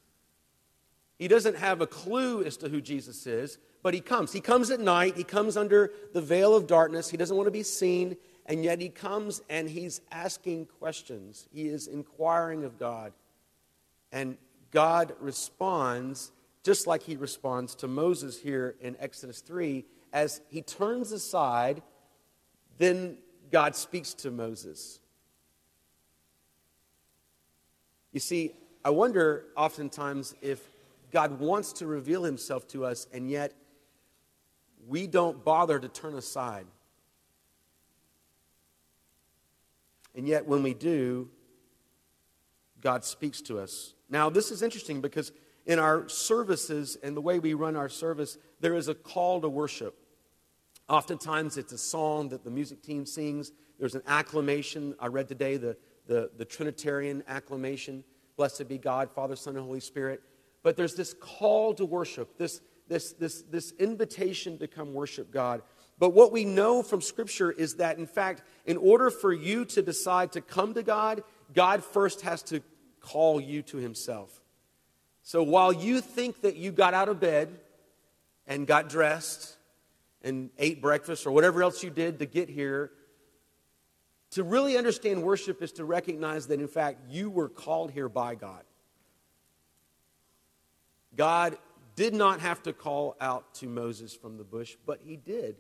He 1.19 1.29
doesn't 1.29 1.57
have 1.57 1.81
a 1.81 1.87
clue 1.87 2.43
as 2.45 2.57
to 2.59 2.69
who 2.69 2.81
Jesus 2.81 3.27
is, 3.27 3.59
but 3.83 3.95
he 3.95 4.01
comes. 4.01 4.33
He 4.33 4.41
comes 4.41 4.71
at 4.71 4.81
night, 4.81 5.17
he 5.17 5.25
comes 5.25 5.57
under 5.57 5.93
the 6.13 6.21
veil 6.21 6.55
of 6.55 6.67
darkness, 6.67 7.11
he 7.11 7.17
doesn't 7.17 7.37
want 7.37 7.47
to 7.47 7.53
be 7.53 7.63
seen, 7.63 8.17
and 8.47 8.65
yet 8.65 8.81
he 8.81 8.89
comes 8.89 9.43
and 9.49 9.69
he's 9.69 10.01
asking 10.11 10.67
questions. 10.67 11.49
He 11.53 11.69
is 11.69 11.87
inquiring 11.87 12.65
of 12.65 12.79
God. 12.79 13.13
And 14.11 14.37
God 14.71 15.15
responds 15.21 16.33
just 16.63 16.87
like 16.87 17.03
he 17.03 17.17
responds 17.17 17.75
to 17.77 17.89
Moses 17.89 18.41
here 18.41 18.77
in 18.81 18.97
Exodus 19.01 19.41
3. 19.41 19.85
As 20.13 20.41
he 20.49 20.63
turns 20.63 21.13
aside, 21.13 21.83
then 22.79 23.19
God 23.51 23.75
speaks 23.75 24.15
to 24.15 24.31
Moses. 24.31 25.01
You 28.13 28.21
see, 28.21 28.53
I 28.85 28.91
wonder 28.91 29.47
oftentimes 29.57 30.35
if 30.43 30.61
God 31.13 31.41
wants 31.41 31.73
to 31.75 31.87
reveal 31.87 32.25
himself 32.25 32.67
to 32.69 32.85
us, 32.85 33.07
and 33.13 33.31
yet 33.31 33.53
we 34.87 35.07
don't 35.07 35.45
bother 35.45 35.79
to 35.79 35.89
turn 35.89 36.15
aside. 36.15 36.67
And 40.15 40.29
yet, 40.29 40.47
when 40.47 40.63
we 40.63 40.75
do, 40.75 41.31
God 42.83 43.05
speaks 43.05 43.41
to 43.43 43.59
us. 43.59 43.95
Now, 44.11 44.29
this 44.29 44.51
is 44.51 44.63
interesting 44.63 45.01
because 45.01 45.33
in 45.65 45.79
our 45.79 46.09
services 46.09 46.99
and 47.03 47.17
the 47.17 47.21
way 47.21 47.39
we 47.39 47.55
run 47.55 47.77
our 47.77 47.89
service, 47.89 48.37
there 48.61 48.75
is 48.75 48.89
a 48.89 48.95
call 48.95 49.41
to 49.41 49.49
worship. 49.49 49.97
Oftentimes, 50.89 51.57
it's 51.57 51.73
a 51.73 51.79
song 51.79 52.29
that 52.31 52.45
the 52.45 52.51
music 52.51 52.83
team 52.83 53.07
sings. 53.07 53.53
There's 53.79 53.95
an 53.95 54.03
acclamation. 54.07 54.95
I 55.01 55.07
read 55.07 55.29
today 55.29 55.57
the, 55.57 55.77
the, 56.07 56.31
the 56.37 56.45
Trinitarian 56.45 57.23
acclamation 57.29 58.05
Blessed 58.37 58.69
be 58.69 58.79
God, 58.79 59.11
Father, 59.11 59.37
Son, 59.37 59.57
and 59.57 59.65
Holy 59.65 59.81
Spirit. 59.81 60.23
But 60.63 60.77
there's 60.77 60.95
this 60.95 61.15
call 61.15 61.75
to 61.75 61.85
worship, 61.85 62.39
this, 62.39 62.61
this, 62.89 63.13
this, 63.13 63.43
this 63.43 63.73
invitation 63.79 64.59
to 64.59 64.67
come 64.67 64.95
worship 64.95 65.31
God. 65.31 65.63
But 65.99 66.11
what 66.11 66.33
we 66.33 66.45
know 66.45 66.83
from 66.83 67.01
Scripture 67.01 67.51
is 67.51 67.77
that, 67.77 67.99
in 67.99 68.07
fact, 68.07 68.43
in 68.65 68.77
order 68.77 69.11
for 69.11 69.33
you 69.33 69.65
to 69.67 69.83
decide 69.83 70.33
to 70.33 70.41
come 70.41 70.75
to 70.75 70.83
God, 70.83 71.23
God 71.55 71.85
first 71.85 72.23
has 72.23 72.43
to 72.45 72.63
call 73.01 73.41
you 73.41 73.63
to 73.63 73.77
Himself. 73.77 74.41
So 75.23 75.43
while 75.43 75.73
you 75.73 76.01
think 76.01 76.41
that 76.43 76.57
you 76.57 76.73
got 76.73 76.95
out 76.95 77.09
of 77.09 77.21
bed 77.21 77.61
and 78.47 78.67
got 78.67 78.89
dressed 78.89 79.57
and 80.23 80.51
ate 80.59 80.81
breakfast 80.81 81.27
or 81.27 81.33
whatever 81.33 81.63
else 81.63 81.83
you 81.83 81.91
did 81.91 82.19
to 82.21 82.27
get 82.27 82.49
here, 82.49 82.91
to 84.33 84.43
really 84.43 84.77
understand 84.77 85.23
worship 85.23 85.63
is 85.63 85.73
to 85.73 85.85
recognize 85.85 86.47
that, 86.49 86.61
in 86.61 86.69
fact, 86.69 87.01
you 87.09 87.31
were 87.31 87.49
called 87.49 87.91
here 87.91 88.09
by 88.09 88.35
God. 88.35 88.65
God 91.15 91.59
did 91.97 92.15
not 92.15 92.41
have 92.41 92.63
to 92.63 92.73
call 92.73 93.17
out 93.21 93.55
to 93.57 93.67
Moses 93.67 94.15
from 94.15 94.39
the 94.39 94.45
bush, 94.45 94.77
but 94.87 95.01
he 95.05 95.17
did. 95.17 95.57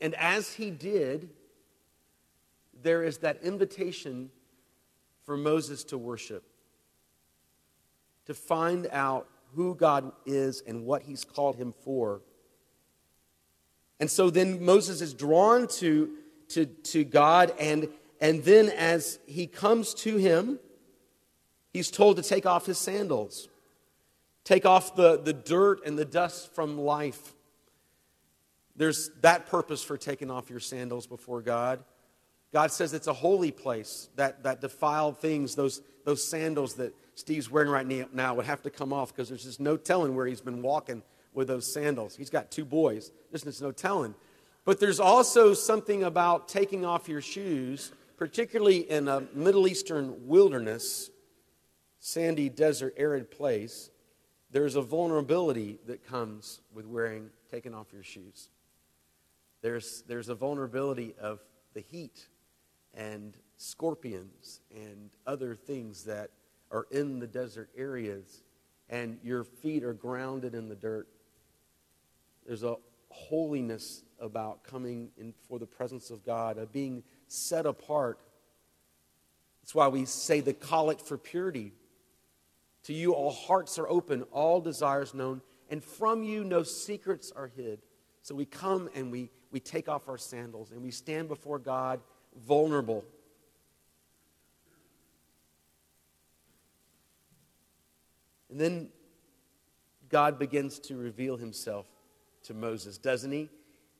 And 0.00 0.14
as 0.14 0.52
he 0.52 0.70
did, 0.70 1.30
there 2.82 3.02
is 3.02 3.18
that 3.18 3.42
invitation 3.42 4.30
for 5.24 5.36
Moses 5.36 5.82
to 5.84 5.98
worship, 5.98 6.44
to 8.26 8.34
find 8.34 8.88
out 8.92 9.28
who 9.54 9.74
God 9.74 10.12
is 10.26 10.62
and 10.66 10.84
what 10.84 11.02
he's 11.02 11.24
called 11.24 11.56
him 11.56 11.72
for. 11.72 12.22
And 13.98 14.10
so 14.10 14.30
then 14.30 14.64
Moses 14.64 15.00
is 15.00 15.14
drawn 15.14 15.66
to, 15.78 16.10
to, 16.54 16.66
to 16.66 17.04
God, 17.04 17.52
and, 17.58 17.88
and 18.20 18.42
then 18.44 18.68
as 18.70 19.18
he 19.26 19.46
comes 19.46 19.94
to 19.94 20.16
him, 20.16 20.58
he's 21.72 21.90
told 21.90 22.16
to 22.16 22.22
take 22.22 22.46
off 22.46 22.66
his 22.66 22.78
sandals, 22.78 23.48
take 24.44 24.66
off 24.66 24.94
the, 24.96 25.18
the 25.18 25.32
dirt 25.32 25.86
and 25.86 25.98
the 25.98 26.04
dust 26.04 26.54
from 26.54 26.78
life. 26.78 27.34
There's 28.76 29.10
that 29.20 29.46
purpose 29.46 29.82
for 29.82 29.96
taking 29.96 30.30
off 30.30 30.50
your 30.50 30.60
sandals 30.60 31.06
before 31.06 31.42
God. 31.42 31.84
God 32.52 32.70
says 32.70 32.92
it's 32.92 33.06
a 33.06 33.12
holy 33.12 33.50
place, 33.50 34.08
that, 34.16 34.42
that 34.42 34.60
defiled 34.60 35.18
things, 35.18 35.54
those, 35.54 35.80
those 36.04 36.22
sandals 36.26 36.74
that 36.74 36.94
Steve's 37.14 37.50
wearing 37.50 37.70
right 37.70 38.14
now 38.14 38.34
would 38.34 38.46
have 38.46 38.62
to 38.62 38.70
come 38.70 38.92
off 38.92 39.14
because 39.14 39.28
there's 39.28 39.44
just 39.44 39.60
no 39.60 39.76
telling 39.76 40.14
where 40.14 40.26
he's 40.26 40.40
been 40.40 40.62
walking 40.62 41.02
with 41.34 41.48
those 41.48 41.72
sandals. 41.72 42.16
He's 42.16 42.30
got 42.30 42.50
two 42.50 42.64
boys. 42.64 43.10
There's 43.30 43.44
just 43.44 43.62
no 43.62 43.72
telling. 43.72 44.14
But 44.64 44.78
there's 44.78 45.00
also 45.00 45.54
something 45.54 46.04
about 46.04 46.48
taking 46.48 46.84
off 46.84 47.08
your 47.08 47.20
shoes, 47.20 47.92
particularly 48.16 48.88
in 48.88 49.08
a 49.08 49.24
Middle 49.34 49.66
Eastern 49.66 50.28
wilderness, 50.28 51.10
sandy, 51.98 52.48
desert, 52.48 52.94
arid 52.96 53.30
place. 53.30 53.90
There's 54.52 54.76
a 54.76 54.82
vulnerability 54.82 55.78
that 55.86 56.06
comes 56.06 56.60
with 56.72 56.86
wearing, 56.86 57.30
taking 57.50 57.74
off 57.74 57.92
your 57.92 58.04
shoes. 58.04 58.50
There's, 59.62 60.02
there's 60.06 60.28
a 60.28 60.34
vulnerability 60.34 61.14
of 61.20 61.40
the 61.74 61.80
heat 61.80 62.28
and 62.94 63.36
scorpions 63.56 64.60
and 64.74 65.10
other 65.26 65.54
things 65.54 66.04
that 66.04 66.30
are 66.70 66.86
in 66.90 67.18
the 67.18 67.26
desert 67.26 67.70
areas, 67.76 68.42
and 68.88 69.18
your 69.22 69.44
feet 69.44 69.82
are 69.82 69.92
grounded 69.92 70.54
in 70.54 70.68
the 70.68 70.74
dirt. 70.74 71.08
There's 72.46 72.62
a 72.62 72.76
holiness 73.12 74.02
about 74.20 74.64
coming 74.64 75.10
in 75.16 75.34
for 75.48 75.58
the 75.58 75.66
presence 75.66 76.10
of 76.10 76.24
God, 76.24 76.58
of 76.58 76.72
being 76.72 77.02
set 77.28 77.66
apart. 77.66 78.18
That's 79.62 79.74
why 79.74 79.88
we 79.88 80.04
say 80.04 80.40
the 80.40 80.52
collect 80.52 81.02
for 81.02 81.18
purity. 81.18 81.72
To 82.84 82.92
you, 82.92 83.12
all 83.14 83.32
hearts 83.32 83.78
are 83.78 83.88
open, 83.88 84.22
all 84.32 84.60
desires 84.60 85.14
known, 85.14 85.40
and 85.70 85.82
from 85.82 86.22
you, 86.22 86.44
no 86.44 86.62
secrets 86.62 87.32
are 87.34 87.50
hid. 87.56 87.80
So 88.22 88.34
we 88.34 88.44
come 88.44 88.88
and 88.94 89.10
we, 89.10 89.30
we 89.50 89.60
take 89.60 89.88
off 89.88 90.08
our 90.08 90.18
sandals 90.18 90.70
and 90.70 90.82
we 90.82 90.90
stand 90.90 91.28
before 91.28 91.58
God 91.58 92.00
vulnerable. 92.46 93.04
And 98.50 98.60
then 98.60 98.88
God 100.08 100.38
begins 100.38 100.78
to 100.80 100.96
reveal 100.96 101.36
himself 101.36 101.86
to 102.44 102.54
Moses, 102.54 102.98
doesn't 102.98 103.32
he? 103.32 103.48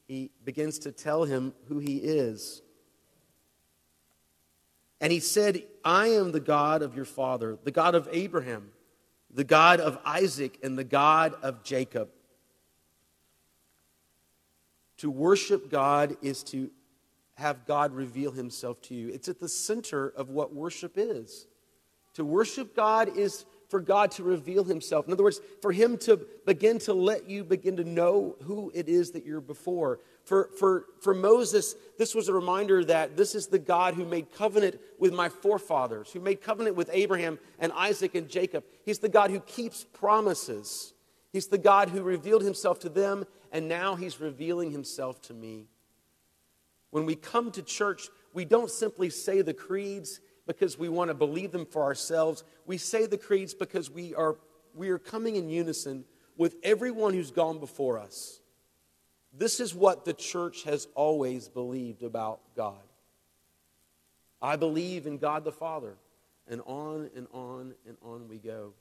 He 0.06 0.30
begins 0.44 0.78
to 0.80 0.92
tell 0.92 1.24
him 1.24 1.54
who 1.68 1.78
he 1.78 1.96
is. 1.96 2.62
And 5.00 5.12
he 5.12 5.20
said, 5.20 5.62
I 5.84 6.08
am 6.08 6.32
the 6.32 6.40
God 6.40 6.82
of 6.82 6.94
your 6.94 7.04
father, 7.04 7.58
the 7.64 7.70
God 7.70 7.94
of 7.94 8.08
Abraham, 8.12 8.70
the 9.32 9.44
God 9.44 9.80
of 9.80 9.98
Isaac, 10.04 10.58
and 10.62 10.78
the 10.78 10.84
God 10.84 11.34
of 11.42 11.64
Jacob. 11.64 12.08
To 14.98 15.10
worship 15.10 15.70
God 15.70 16.16
is 16.22 16.44
to 16.44 16.70
have 17.34 17.66
God 17.66 17.92
reveal 17.92 18.30
himself 18.30 18.80
to 18.82 18.94
you. 18.94 19.08
It's 19.08 19.28
at 19.28 19.40
the 19.40 19.48
center 19.48 20.08
of 20.08 20.28
what 20.28 20.54
worship 20.54 20.92
is. 20.96 21.46
To 22.14 22.24
worship 22.24 22.76
God 22.76 23.16
is 23.16 23.44
for 23.72 23.80
God 23.80 24.10
to 24.10 24.22
reveal 24.22 24.64
himself. 24.64 25.06
In 25.06 25.14
other 25.14 25.22
words, 25.22 25.40
for 25.62 25.72
him 25.72 25.96
to 26.00 26.20
begin 26.44 26.78
to 26.80 26.92
let 26.92 27.26
you 27.26 27.42
begin 27.42 27.78
to 27.78 27.84
know 27.84 28.36
who 28.42 28.70
it 28.74 28.86
is 28.86 29.12
that 29.12 29.24
you're 29.24 29.40
before. 29.40 29.98
For, 30.24 30.50
for, 30.58 30.84
for 31.00 31.14
Moses, 31.14 31.74
this 31.96 32.14
was 32.14 32.28
a 32.28 32.34
reminder 32.34 32.84
that 32.84 33.16
this 33.16 33.34
is 33.34 33.46
the 33.46 33.58
God 33.58 33.94
who 33.94 34.04
made 34.04 34.30
covenant 34.34 34.78
with 34.98 35.14
my 35.14 35.30
forefathers, 35.30 36.12
who 36.12 36.20
made 36.20 36.42
covenant 36.42 36.76
with 36.76 36.90
Abraham 36.92 37.38
and 37.58 37.72
Isaac 37.72 38.14
and 38.14 38.28
Jacob. 38.28 38.62
He's 38.84 38.98
the 38.98 39.08
God 39.08 39.30
who 39.30 39.40
keeps 39.40 39.84
promises. 39.84 40.92
He's 41.32 41.46
the 41.46 41.56
God 41.56 41.88
who 41.88 42.02
revealed 42.02 42.42
himself 42.42 42.78
to 42.80 42.90
them, 42.90 43.24
and 43.52 43.70
now 43.70 43.96
he's 43.96 44.20
revealing 44.20 44.70
himself 44.70 45.22
to 45.22 45.32
me. 45.32 45.64
When 46.90 47.06
we 47.06 47.14
come 47.14 47.50
to 47.52 47.62
church, 47.62 48.10
we 48.34 48.44
don't 48.44 48.70
simply 48.70 49.08
say 49.08 49.40
the 49.40 49.54
creeds 49.54 50.20
because 50.46 50.78
we 50.78 50.88
want 50.88 51.08
to 51.08 51.14
believe 51.14 51.52
them 51.52 51.66
for 51.66 51.82
ourselves. 51.82 52.44
We 52.66 52.78
say 52.78 53.06
the 53.06 53.18
creeds 53.18 53.54
because 53.54 53.90
we 53.90 54.14
are, 54.14 54.36
we 54.74 54.90
are 54.90 54.98
coming 54.98 55.36
in 55.36 55.48
unison 55.48 56.04
with 56.36 56.56
everyone 56.62 57.14
who's 57.14 57.30
gone 57.30 57.58
before 57.58 57.98
us. 57.98 58.40
This 59.32 59.60
is 59.60 59.74
what 59.74 60.04
the 60.04 60.12
church 60.12 60.64
has 60.64 60.88
always 60.94 61.48
believed 61.48 62.02
about 62.02 62.40
God. 62.56 62.82
I 64.40 64.56
believe 64.56 65.06
in 65.06 65.18
God 65.18 65.44
the 65.44 65.52
Father. 65.52 65.94
And 66.48 66.60
on 66.66 67.08
and 67.14 67.28
on 67.32 67.74
and 67.86 67.96
on 68.02 68.28
we 68.28 68.38
go. 68.38 68.72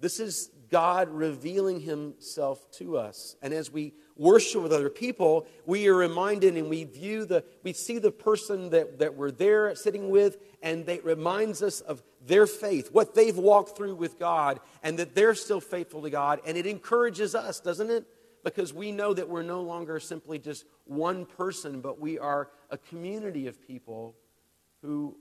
This 0.00 0.18
is 0.18 0.50
God 0.70 1.08
revealing 1.10 1.80
himself 1.80 2.68
to 2.72 2.96
us. 2.96 3.36
And 3.42 3.52
as 3.52 3.70
we 3.70 3.92
worship 4.16 4.62
with 4.62 4.72
other 4.72 4.90
people, 4.90 5.46
we 5.66 5.88
are 5.88 5.94
reminded 5.94 6.56
and 6.56 6.68
we 6.68 6.84
view 6.84 7.24
the, 7.24 7.44
we 7.62 7.72
see 7.72 7.98
the 7.98 8.10
person 8.10 8.70
that, 8.70 8.98
that 8.98 9.16
we're 9.16 9.30
there 9.30 9.74
sitting 9.74 10.10
with, 10.10 10.38
and 10.62 10.88
it 10.88 11.04
reminds 11.04 11.62
us 11.62 11.80
of 11.80 12.02
their 12.26 12.46
faith, 12.46 12.90
what 12.92 13.14
they've 13.14 13.36
walked 13.36 13.76
through 13.76 13.94
with 13.94 14.18
God, 14.18 14.60
and 14.82 14.98
that 14.98 15.14
they're 15.14 15.34
still 15.34 15.60
faithful 15.60 16.02
to 16.02 16.10
God. 16.10 16.40
And 16.46 16.56
it 16.56 16.66
encourages 16.66 17.34
us, 17.34 17.60
doesn't 17.60 17.90
it? 17.90 18.06
Because 18.44 18.72
we 18.72 18.92
know 18.92 19.14
that 19.14 19.28
we're 19.28 19.42
no 19.42 19.62
longer 19.62 20.00
simply 20.00 20.38
just 20.38 20.64
one 20.84 21.26
person, 21.26 21.80
but 21.80 22.00
we 22.00 22.18
are 22.18 22.50
a 22.70 22.78
community 22.78 23.46
of 23.46 23.60
people 23.66 24.14
who 24.82 25.16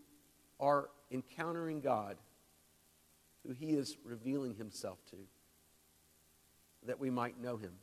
are 0.59 0.89
encountering 1.11 1.81
God 1.81 2.17
who 3.45 3.53
he 3.53 3.71
is 3.71 3.97
revealing 4.03 4.55
himself 4.55 4.99
to, 5.11 5.17
that 6.85 6.99
we 6.99 7.09
might 7.09 7.39
know 7.41 7.57
him. 7.57 7.73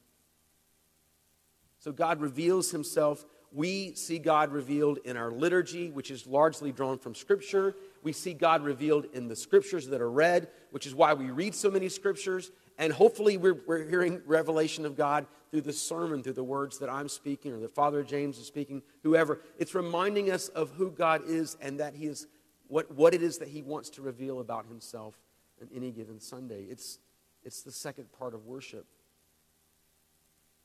So 1.78 1.92
God 1.92 2.20
reveals 2.20 2.70
himself. 2.70 3.24
We 3.52 3.94
see 3.94 4.18
God 4.18 4.52
revealed 4.52 4.98
in 5.04 5.16
our 5.16 5.30
liturgy, 5.30 5.90
which 5.90 6.10
is 6.10 6.26
largely 6.26 6.72
drawn 6.72 6.98
from 6.98 7.14
Scripture. 7.14 7.74
We 8.02 8.12
see 8.12 8.34
God 8.34 8.62
revealed 8.62 9.06
in 9.14 9.28
the 9.28 9.36
Scriptures 9.36 9.86
that 9.88 10.00
are 10.00 10.10
read, 10.10 10.48
which 10.70 10.86
is 10.86 10.94
why 10.94 11.14
we 11.14 11.30
read 11.30 11.54
so 11.54 11.70
many 11.70 11.88
Scriptures. 11.88 12.50
And 12.78 12.92
hopefully, 12.92 13.36
we're, 13.36 13.58
we're 13.66 13.88
hearing 13.88 14.20
revelation 14.26 14.84
of 14.86 14.96
God 14.96 15.26
through 15.50 15.62
the 15.62 15.72
sermon, 15.72 16.22
through 16.22 16.34
the 16.34 16.44
words 16.44 16.78
that 16.78 16.90
I'm 16.90 17.08
speaking 17.08 17.52
or 17.52 17.58
that 17.60 17.74
Father 17.74 18.02
James 18.04 18.38
is 18.38 18.46
speaking, 18.46 18.82
whoever. 19.02 19.40
It's 19.58 19.74
reminding 19.74 20.30
us 20.30 20.48
of 20.48 20.70
who 20.72 20.90
God 20.90 21.22
is 21.26 21.56
and 21.60 21.80
that 21.80 21.94
He 21.94 22.06
is 22.06 22.26
what, 22.68 22.92
what 22.94 23.14
it 23.14 23.22
is 23.22 23.38
that 23.38 23.48
He 23.48 23.62
wants 23.62 23.90
to 23.90 24.02
reveal 24.02 24.40
about 24.40 24.66
Himself 24.66 25.18
on 25.60 25.68
any 25.74 25.90
given 25.90 26.20
Sunday. 26.20 26.66
It's, 26.68 26.98
it's 27.44 27.62
the 27.62 27.72
second 27.72 28.12
part 28.12 28.34
of 28.34 28.46
worship. 28.46 28.86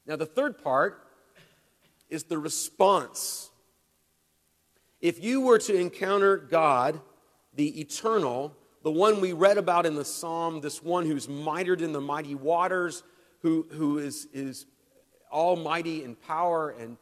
Now, 0.05 0.15
the 0.15 0.25
third 0.25 0.61
part 0.61 1.07
is 2.09 2.25
the 2.25 2.37
response. 2.37 3.49
If 5.01 5.23
you 5.23 5.41
were 5.41 5.59
to 5.59 5.75
encounter 5.75 6.37
God, 6.37 6.99
the 7.55 7.79
eternal, 7.79 8.55
the 8.83 8.91
one 8.91 9.21
we 9.21 9.33
read 9.33 9.57
about 9.57 9.85
in 9.85 9.95
the 9.95 10.05
psalm, 10.05 10.61
this 10.61 10.83
one 10.83 11.05
who's 11.05 11.29
mitered 11.29 11.81
in 11.81 11.91
the 11.91 12.01
mighty 12.01 12.35
waters, 12.35 13.03
who, 13.41 13.67
who 13.71 13.97
is, 13.97 14.27
is 14.33 14.65
almighty 15.31 16.03
in 16.03 16.15
power 16.15 16.69
and 16.71 16.97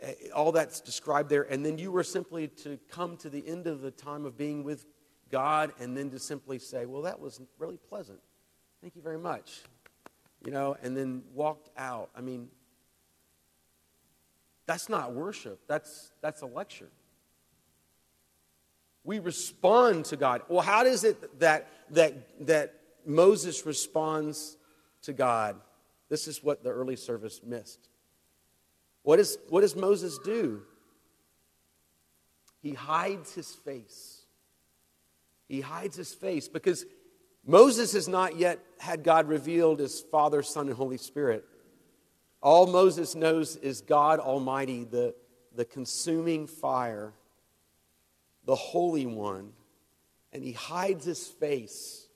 eh, 0.00 0.14
all 0.34 0.52
that's 0.52 0.80
described 0.80 1.28
there, 1.28 1.42
and 1.42 1.64
then 1.64 1.78
you 1.78 1.90
were 1.90 2.04
simply 2.04 2.48
to 2.48 2.78
come 2.90 3.16
to 3.18 3.30
the 3.30 3.46
end 3.46 3.66
of 3.66 3.80
the 3.80 3.90
time 3.90 4.24
of 4.24 4.36
being 4.36 4.62
with 4.62 4.86
God 5.30 5.72
and 5.80 5.96
then 5.96 6.10
to 6.10 6.18
simply 6.18 6.58
say, 6.58 6.86
well, 6.86 7.02
that 7.02 7.18
was 7.18 7.40
really 7.58 7.78
pleasant. 7.78 8.18
Thank 8.80 8.96
you 8.96 9.02
very 9.02 9.18
much. 9.18 9.62
You 10.44 10.50
know, 10.50 10.76
and 10.82 10.96
then 10.96 11.22
walked 11.34 11.70
out. 11.76 12.10
I 12.16 12.20
mean, 12.20 12.48
that's 14.66 14.88
not 14.88 15.12
worship. 15.12 15.60
That's, 15.68 16.12
that's 16.22 16.42
a 16.42 16.46
lecture. 16.46 16.90
We 19.04 19.18
respond 19.18 20.06
to 20.06 20.16
God. 20.16 20.42
Well, 20.48 20.62
how 20.62 20.84
does 20.84 21.04
it 21.04 21.40
that, 21.40 21.68
that, 21.90 22.46
that 22.46 22.74
Moses 23.04 23.66
responds 23.66 24.56
to 25.02 25.12
God? 25.12 25.56
This 26.08 26.26
is 26.26 26.42
what 26.42 26.64
the 26.64 26.70
early 26.70 26.96
service 26.96 27.40
missed. 27.44 27.88
What, 29.02 29.18
is, 29.18 29.38
what 29.48 29.60
does 29.62 29.76
Moses 29.76 30.18
do? 30.18 30.62
He 32.62 32.72
hides 32.72 33.34
his 33.34 33.54
face 33.54 34.20
he 35.50 35.60
hides 35.60 35.96
his 35.96 36.14
face 36.14 36.46
because 36.46 36.86
Moses 37.46 37.92
has 37.92 38.08
not 38.08 38.36
yet 38.36 38.60
had 38.78 39.02
God 39.02 39.28
revealed 39.28 39.80
as 39.80 40.00
Father, 40.00 40.42
Son, 40.42 40.68
and 40.68 40.76
Holy 40.76 40.98
Spirit. 40.98 41.44
All 42.42 42.66
Moses 42.66 43.14
knows 43.14 43.56
is 43.56 43.80
God 43.80 44.18
Almighty, 44.18 44.84
the, 44.84 45.14
the 45.54 45.64
consuming 45.64 46.46
fire, 46.46 47.12
the 48.44 48.54
Holy 48.54 49.06
One, 49.06 49.52
and 50.32 50.42
he 50.42 50.52
hides 50.52 51.04
his 51.04 51.26
face. 51.26 52.06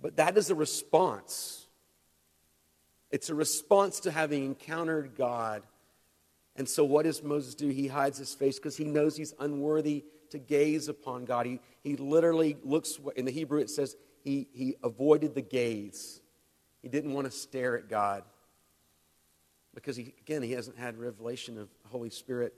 But 0.00 0.16
that 0.16 0.36
is 0.36 0.50
a 0.50 0.54
response. 0.54 1.66
It's 3.10 3.30
a 3.30 3.34
response 3.34 4.00
to 4.00 4.10
having 4.10 4.44
encountered 4.44 5.14
God. 5.16 5.62
And 6.56 6.68
so, 6.68 6.84
what 6.84 7.04
does 7.04 7.22
Moses 7.22 7.54
do? 7.54 7.68
He 7.68 7.86
hides 7.86 8.18
his 8.18 8.34
face 8.34 8.58
because 8.58 8.76
he 8.76 8.84
knows 8.84 9.16
he's 9.16 9.34
unworthy 9.38 10.04
to 10.30 10.38
gaze 10.38 10.88
upon 10.88 11.24
God. 11.24 11.46
He, 11.46 11.60
he 11.82 11.96
literally 11.96 12.56
looks, 12.64 12.98
in 13.16 13.24
the 13.24 13.30
Hebrew, 13.30 13.60
it 13.60 13.70
says 13.70 13.96
he, 14.22 14.48
he 14.52 14.76
avoided 14.82 15.34
the 15.34 15.42
gaze. 15.42 16.20
He 16.80 16.88
didn't 16.88 17.12
want 17.12 17.26
to 17.26 17.30
stare 17.30 17.76
at 17.76 17.88
God 17.88 18.24
because, 19.74 19.96
he, 19.96 20.14
again, 20.20 20.42
he 20.42 20.52
hasn't 20.52 20.78
had 20.78 20.98
revelation 20.98 21.58
of 21.58 21.68
Holy 21.86 22.10
Spirit, 22.10 22.54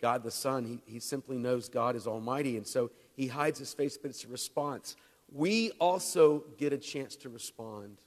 God 0.00 0.22
the 0.22 0.30
Son. 0.30 0.64
He, 0.64 0.92
he 0.92 1.00
simply 1.00 1.38
knows 1.38 1.68
God 1.68 1.96
is 1.96 2.06
Almighty. 2.06 2.56
And 2.56 2.66
so 2.66 2.90
he 3.14 3.26
hides 3.26 3.58
his 3.58 3.72
face, 3.74 3.96
but 3.96 4.10
it's 4.10 4.24
a 4.24 4.28
response. 4.28 4.96
We 5.32 5.70
also 5.80 6.44
get 6.58 6.72
a 6.72 6.78
chance 6.78 7.16
to 7.16 7.28
respond 7.28 7.98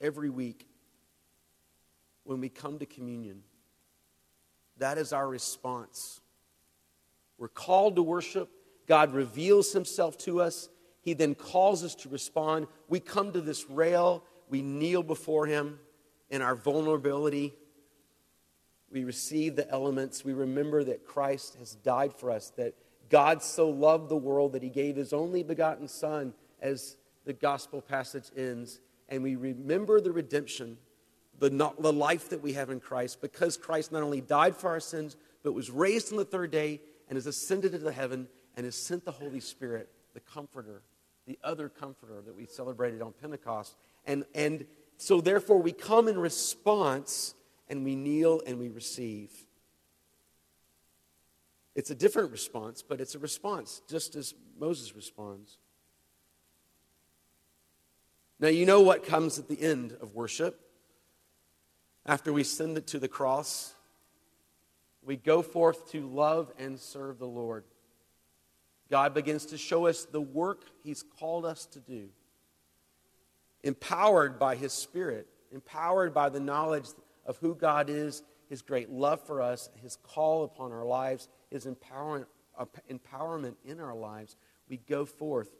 every 0.00 0.30
week 0.30 0.66
when 2.24 2.40
we 2.40 2.48
come 2.48 2.78
to 2.78 2.86
communion. 2.86 3.42
That 4.78 4.98
is 4.98 5.12
our 5.12 5.28
response. 5.28 6.20
We're 7.38 7.48
called 7.48 7.96
to 7.96 8.02
worship. 8.02 8.50
God 8.86 9.12
reveals 9.14 9.72
himself 9.72 10.18
to 10.18 10.40
us. 10.40 10.68
He 11.04 11.12
then 11.12 11.34
calls 11.34 11.84
us 11.84 11.94
to 11.96 12.08
respond. 12.08 12.66
We 12.88 12.98
come 12.98 13.32
to 13.32 13.42
this 13.42 13.68
rail, 13.68 14.24
we 14.48 14.62
kneel 14.62 15.02
before 15.02 15.46
him 15.46 15.78
in 16.30 16.40
our 16.40 16.54
vulnerability. 16.54 17.54
We 18.90 19.04
receive 19.04 19.54
the 19.54 19.70
elements. 19.70 20.24
We 20.24 20.32
remember 20.32 20.82
that 20.84 21.04
Christ 21.04 21.56
has 21.58 21.74
died 21.74 22.14
for 22.14 22.30
us, 22.30 22.50
that 22.56 22.74
God 23.10 23.42
so 23.42 23.68
loved 23.68 24.08
the 24.08 24.16
world 24.16 24.52
that 24.52 24.62
he 24.62 24.70
gave 24.70 24.96
his 24.96 25.12
only 25.12 25.42
begotten 25.42 25.88
Son, 25.88 26.32
as 26.62 26.96
the 27.26 27.34
gospel 27.34 27.82
passage 27.82 28.30
ends. 28.34 28.80
And 29.10 29.22
we 29.22 29.36
remember 29.36 30.00
the 30.00 30.12
redemption, 30.12 30.78
the, 31.38 31.50
the 31.78 31.92
life 31.92 32.30
that 32.30 32.42
we 32.42 32.54
have 32.54 32.70
in 32.70 32.80
Christ, 32.80 33.20
because 33.20 33.58
Christ 33.58 33.92
not 33.92 34.02
only 34.02 34.22
died 34.22 34.56
for 34.56 34.70
our 34.70 34.80
sins, 34.80 35.16
but 35.42 35.52
was 35.52 35.70
raised 35.70 36.12
on 36.12 36.16
the 36.16 36.24
third 36.24 36.50
day 36.50 36.80
and 37.08 37.16
has 37.16 37.26
ascended 37.26 37.74
into 37.74 37.92
heaven 37.92 38.26
and 38.56 38.64
has 38.64 38.74
sent 38.74 39.04
the 39.04 39.12
Holy 39.12 39.40
Spirit, 39.40 39.90
the 40.14 40.20
Comforter, 40.20 40.82
the 41.26 41.38
other 41.42 41.68
Comforter 41.68 42.20
that 42.22 42.34
we 42.34 42.46
celebrated 42.46 43.02
on 43.02 43.12
Pentecost. 43.20 43.76
And, 44.06 44.24
and 44.34 44.66
so, 44.96 45.20
therefore, 45.20 45.60
we 45.60 45.72
come 45.72 46.08
in 46.08 46.18
response 46.18 47.34
and 47.68 47.84
we 47.84 47.96
kneel 47.96 48.42
and 48.46 48.58
we 48.58 48.68
receive. 48.68 49.30
It's 51.74 51.90
a 51.90 51.94
different 51.94 52.30
response, 52.30 52.82
but 52.82 53.00
it's 53.00 53.14
a 53.14 53.18
response, 53.18 53.82
just 53.88 54.14
as 54.14 54.34
Moses 54.58 54.94
responds. 54.94 55.58
Now, 58.38 58.48
you 58.48 58.66
know 58.66 58.80
what 58.80 59.04
comes 59.04 59.38
at 59.38 59.48
the 59.48 59.60
end 59.60 59.96
of 60.00 60.14
worship. 60.14 60.60
After 62.06 62.32
we 62.32 62.44
send 62.44 62.76
it 62.76 62.86
to 62.88 62.98
the 62.98 63.08
cross, 63.08 63.74
we 65.02 65.16
go 65.16 65.42
forth 65.42 65.90
to 65.92 66.06
love 66.06 66.52
and 66.58 66.78
serve 66.78 67.18
the 67.18 67.26
Lord. 67.26 67.64
God 68.90 69.14
begins 69.14 69.46
to 69.46 69.58
show 69.58 69.86
us 69.86 70.04
the 70.04 70.20
work 70.20 70.64
He's 70.82 71.02
called 71.02 71.44
us 71.46 71.66
to 71.66 71.80
do, 71.80 72.08
empowered 73.62 74.38
by 74.38 74.56
His 74.56 74.72
Spirit, 74.72 75.26
empowered 75.52 76.12
by 76.12 76.28
the 76.28 76.40
knowledge 76.40 76.86
of 77.26 77.38
who 77.38 77.54
God 77.54 77.88
is, 77.88 78.22
His 78.48 78.62
great 78.62 78.90
love 78.90 79.24
for 79.26 79.40
us, 79.40 79.70
His 79.82 79.96
call 79.96 80.44
upon 80.44 80.72
our 80.72 80.84
lives, 80.84 81.28
His 81.50 81.66
empowerment, 81.66 82.26
uh, 82.58 82.66
empowerment 82.90 83.54
in 83.64 83.80
our 83.80 83.94
lives. 83.94 84.36
We 84.68 84.76
go 84.76 85.04
forth. 85.04 85.50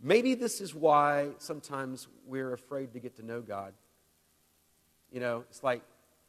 Maybe 0.00 0.34
this 0.34 0.60
is 0.60 0.74
why 0.74 1.30
sometimes 1.38 2.08
we're 2.26 2.52
afraid 2.52 2.92
to 2.92 3.00
get 3.00 3.16
to 3.16 3.24
know 3.24 3.40
God. 3.40 3.72
You 5.10 5.20
know, 5.20 5.44
it's 5.48 5.62
like 5.62 5.82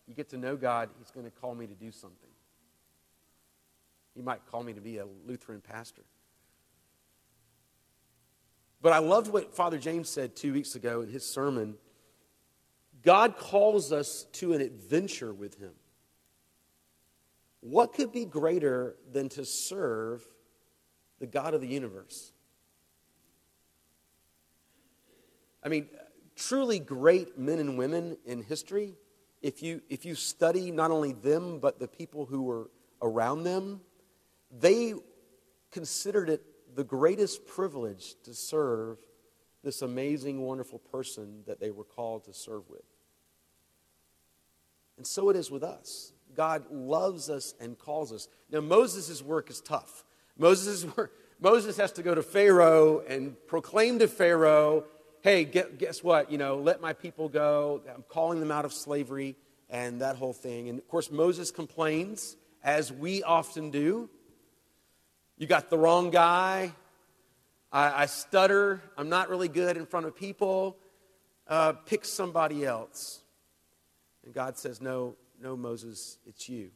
you 0.08 0.13
get 0.13 0.30
to 0.30 0.38
know 0.38 0.56
God, 0.56 0.89
He's 1.00 1.12
going 1.12 1.26
to 1.26 1.32
call 1.32 1.56
me 1.56 1.67
to 1.67 1.73
do 1.73 1.91
something. 1.91 2.30
He 4.15 4.21
might 4.21 4.45
call 4.50 4.63
me 4.63 4.73
to 4.73 4.82
be 4.82 4.97
a 4.97 5.06
Lutheran 5.26 5.62
pastor. 5.62 6.04
But 8.81 8.93
I 8.93 8.99
loved 8.99 9.31
what 9.31 9.55
Father 9.55 9.77
James 9.77 10.09
said 10.09 10.35
two 10.35 10.53
weeks 10.53 10.75
ago 10.75 11.01
in 11.01 11.09
his 11.09 11.25
sermon. 11.25 11.75
God 13.07 13.37
calls 13.37 13.91
us 13.91 14.25
to 14.33 14.53
an 14.53 14.61
adventure 14.61 15.33
with 15.33 15.57
Him. 15.59 15.71
What 17.61 17.93
could 17.93 18.11
be 18.11 18.25
greater 18.25 18.95
than 19.11 19.29
to 19.29 19.45
serve 19.45 20.27
the 21.19 21.27
God 21.27 21.53
of 21.53 21.61
the 21.61 21.67
universe? 21.67 22.31
I 25.63 25.69
mean, 25.69 25.87
truly 26.35 26.79
great 26.79 27.37
men 27.37 27.59
and 27.59 27.77
women 27.77 28.17
in 28.25 28.43
history, 28.43 28.95
if 29.41 29.63
you, 29.63 29.81
if 29.89 30.05
you 30.05 30.15
study 30.15 30.71
not 30.71 30.91
only 30.91 31.13
them, 31.13 31.59
but 31.59 31.79
the 31.79 31.87
people 31.87 32.25
who 32.25 32.43
were 32.43 32.69
around 33.01 33.43
them, 33.43 33.81
they 34.51 34.93
considered 35.71 36.29
it 36.29 36.43
the 36.77 36.83
greatest 36.83 37.47
privilege 37.47 38.13
to 38.23 38.35
serve 38.35 38.99
this 39.63 39.81
amazing, 39.81 40.43
wonderful 40.43 40.77
person 40.77 41.41
that 41.47 41.59
they 41.59 41.71
were 41.71 41.83
called 41.83 42.23
to 42.25 42.33
serve 42.33 42.69
with. 42.69 42.85
And 44.95 45.05
so 45.05 45.29
it 45.29 45.35
is 45.35 45.49
with 45.49 45.63
us. 45.63 46.13
God 46.35 46.71
loves 46.71 47.31
us 47.31 47.55
and 47.59 47.79
calls 47.79 48.13
us. 48.13 48.27
Now, 48.51 48.61
Moses' 48.61 49.23
work 49.23 49.49
is 49.49 49.59
tough. 49.59 50.03
Moses' 50.37 50.85
work, 50.95 51.13
Moses 51.39 51.77
has 51.77 51.91
to 51.93 52.03
go 52.03 52.13
to 52.13 52.21
Pharaoh 52.21 53.03
and 53.07 53.35
proclaim 53.47 53.97
to 53.97 54.07
Pharaoh, 54.07 54.83
hey, 55.21 55.45
guess 55.45 56.03
what? 56.03 56.31
You 56.31 56.37
know, 56.37 56.57
let 56.57 56.79
my 56.79 56.93
people 56.93 57.27
go. 57.27 57.81
I'm 57.91 58.03
calling 58.07 58.39
them 58.39 58.51
out 58.51 58.65
of 58.65 58.71
slavery 58.71 59.35
and 59.67 60.01
that 60.01 60.15
whole 60.15 60.31
thing. 60.31 60.69
And 60.69 60.77
of 60.77 60.87
course, 60.87 61.09
Moses 61.09 61.49
complains, 61.49 62.37
as 62.63 62.93
we 62.93 63.23
often 63.23 63.71
do. 63.71 64.11
You 65.38 65.45
got 65.45 65.69
the 65.69 65.78
wrong 65.78 66.10
guy. 66.10 66.73
I, 67.71 68.04
I 68.04 68.06
stutter. 68.08 68.82
I'm 68.97 69.10
not 69.10 69.30
really 69.30 69.47
good 69.47 69.78
in 69.78 69.86
front 69.86 70.06
of 70.08 70.15
people. 70.15 70.78
Uh, 71.47 71.73
pick 71.73 72.06
somebody 72.06 72.65
else. 72.65 73.21
And 74.26 74.34
God 74.34 74.58
says, 74.58 74.82
No, 74.82 75.15
no, 75.41 75.56
Moses, 75.56 76.17
it's 76.26 76.50
you. 76.50 76.71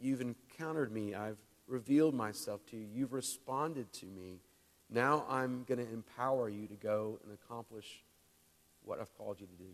You've 0.00 0.20
encountered 0.20 0.92
me. 0.92 1.14
I've 1.14 1.38
revealed 1.66 2.14
myself 2.14 2.64
to 2.66 2.76
you. 2.76 2.86
You've 2.94 3.12
responded 3.12 3.92
to 3.94 4.06
me. 4.06 4.40
Now 4.88 5.24
I'm 5.28 5.64
going 5.64 5.84
to 5.84 5.92
empower 5.92 6.48
you 6.48 6.66
to 6.68 6.74
go 6.74 7.18
and 7.24 7.32
accomplish 7.32 8.04
what 8.84 9.00
I've 9.00 9.14
called 9.16 9.40
you 9.40 9.46
to 9.46 9.52
do. 9.52 9.70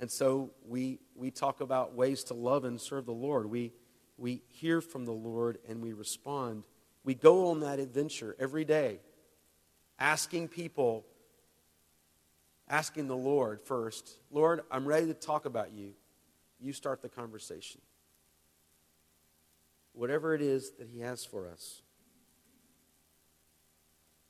And 0.00 0.10
so 0.10 0.50
we, 0.66 1.00
we 1.14 1.30
talk 1.30 1.60
about 1.60 1.94
ways 1.94 2.24
to 2.24 2.34
love 2.34 2.64
and 2.64 2.80
serve 2.80 3.06
the 3.06 3.12
Lord. 3.12 3.50
We, 3.50 3.72
we 4.16 4.42
hear 4.48 4.80
from 4.80 5.04
the 5.04 5.12
Lord 5.12 5.58
and 5.68 5.82
we 5.82 5.92
respond. 5.92 6.64
We 7.04 7.14
go 7.14 7.48
on 7.48 7.60
that 7.60 7.78
adventure 7.78 8.36
every 8.38 8.64
day, 8.64 9.00
asking 9.98 10.48
people, 10.48 11.04
asking 12.68 13.08
the 13.08 13.16
Lord 13.16 13.60
first, 13.60 14.18
Lord, 14.30 14.60
I'm 14.70 14.86
ready 14.86 15.06
to 15.06 15.14
talk 15.14 15.46
about 15.46 15.72
you. 15.72 15.94
You 16.60 16.72
start 16.72 17.02
the 17.02 17.08
conversation. 17.08 17.80
Whatever 19.94 20.34
it 20.34 20.42
is 20.42 20.72
that 20.78 20.88
He 20.88 21.00
has 21.00 21.24
for 21.24 21.48
us. 21.48 21.82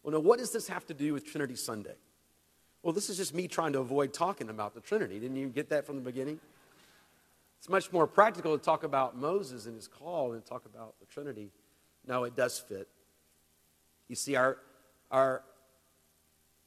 Well, 0.02 0.12
now, 0.12 0.20
what 0.20 0.38
does 0.38 0.52
this 0.52 0.68
have 0.68 0.86
to 0.86 0.94
do 0.94 1.12
with 1.12 1.26
Trinity 1.26 1.56
Sunday? 1.56 1.96
Well, 2.82 2.92
this 2.92 3.10
is 3.10 3.16
just 3.16 3.34
me 3.34 3.48
trying 3.48 3.72
to 3.72 3.80
avoid 3.80 4.12
talking 4.12 4.48
about 4.48 4.74
the 4.74 4.80
Trinity. 4.80 5.18
Didn't 5.18 5.36
you 5.36 5.48
get 5.48 5.68
that 5.70 5.84
from 5.84 5.96
the 5.96 6.02
beginning? 6.02 6.40
It's 7.58 7.68
much 7.68 7.92
more 7.92 8.06
practical 8.06 8.56
to 8.56 8.64
talk 8.64 8.84
about 8.84 9.16
Moses 9.16 9.66
and 9.66 9.74
his 9.74 9.88
call 9.88 10.30
than 10.30 10.42
talk 10.42 10.64
about 10.64 10.94
the 11.00 11.06
Trinity. 11.06 11.50
No, 12.06 12.24
it 12.24 12.36
does 12.36 12.58
fit. 12.58 12.88
You 14.06 14.14
see, 14.14 14.36
our, 14.36 14.58
our, 15.10 15.42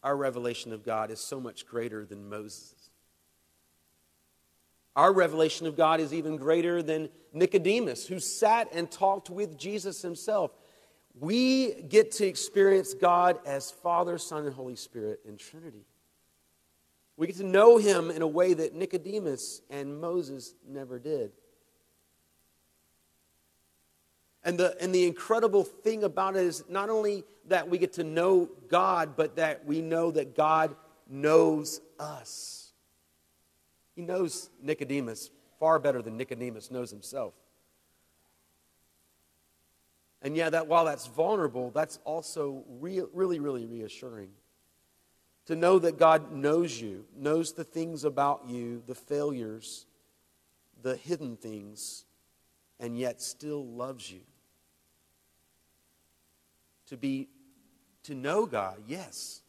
our 0.04 0.16
revelation 0.18 0.74
of 0.74 0.84
God 0.84 1.12
is 1.12 1.20
so 1.20 1.40
much 1.40 1.66
greater 1.66 2.06
than 2.06 2.30
Moses'. 2.30 2.76
Our 4.96 5.14
revelation 5.14 5.68
of 5.68 5.78
God 5.78 6.02
is 6.02 6.14
even 6.14 6.36
greater 6.36 6.84
than 6.84 7.10
Nicodemus, 7.34 8.06
who 8.06 8.20
sat 8.20 8.68
and 8.74 8.92
talked 8.92 9.30
with 9.30 9.58
Jesus 9.58 10.02
himself. 10.02 10.52
We 11.18 11.74
get 11.84 12.12
to 12.14 12.26
experience 12.26 12.94
God 12.94 13.40
as 13.46 13.72
Father, 13.72 14.18
Son, 14.18 14.46
and 14.46 14.54
Holy 14.54 14.76
Spirit 14.76 15.22
in 15.26 15.38
Trinity. 15.38 15.86
We 17.22 17.28
get 17.28 17.36
to 17.36 17.44
know 17.44 17.78
him 17.78 18.10
in 18.10 18.24
a 18.24 18.28
way 18.28 18.56
that 18.56 18.74
Nicodemus 18.74 19.62
and 19.70 20.02
Moses 20.02 20.56
never 20.68 20.98
did. 20.98 21.32
And 24.44 24.58
the, 24.58 24.76
and 24.82 24.92
the 24.92 25.06
incredible 25.06 25.64
thing 25.64 26.04
about 26.04 26.36
it 26.36 26.46
is 26.46 26.64
not 26.68 26.90
only 26.90 27.24
that 27.48 27.70
we 27.70 27.78
get 27.78 27.94
to 27.94 28.04
know 28.04 28.50
God, 28.70 29.16
but 29.16 29.36
that 29.36 29.68
we 29.68 29.84
know 29.84 30.10
that 30.10 30.36
God 30.36 30.76
knows 31.08 31.80
us. 32.00 32.72
He 33.96 34.02
knows 34.02 34.50
Nicodemus 34.60 35.30
far 35.60 35.78
better 35.78 36.02
than 36.02 36.18
Nicodemus 36.18 36.72
knows 36.72 36.90
himself. 36.90 37.36
And 40.24 40.36
yeah, 40.36 40.50
that 40.50 40.66
while 40.66 40.86
that's 40.86 41.06
vulnerable, 41.06 41.70
that's 41.70 42.00
also 42.04 42.64
re- 42.80 43.04
really, 43.14 43.40
really 43.40 43.68
reassuring. 43.68 44.30
To 45.48 45.56
know 45.56 45.80
that 45.80 45.98
God 45.98 46.32
knows 46.32 46.80
you, 46.80 47.06
knows 47.16 47.54
the 47.54 47.64
things 47.64 48.04
about 48.04 48.44
you, 48.48 48.84
the 48.86 48.96
failures, 48.96 49.86
the 50.82 50.96
hidden 50.96 51.36
things, 51.36 52.06
and 52.80 52.98
yet 52.98 53.22
still 53.22 53.66
loves 53.66 54.12
you. 54.12 54.22
To 56.88 56.98
be 56.98 57.30
to 58.04 58.16
know 58.16 58.46
God, 58.46 58.82
yes, 58.88 59.42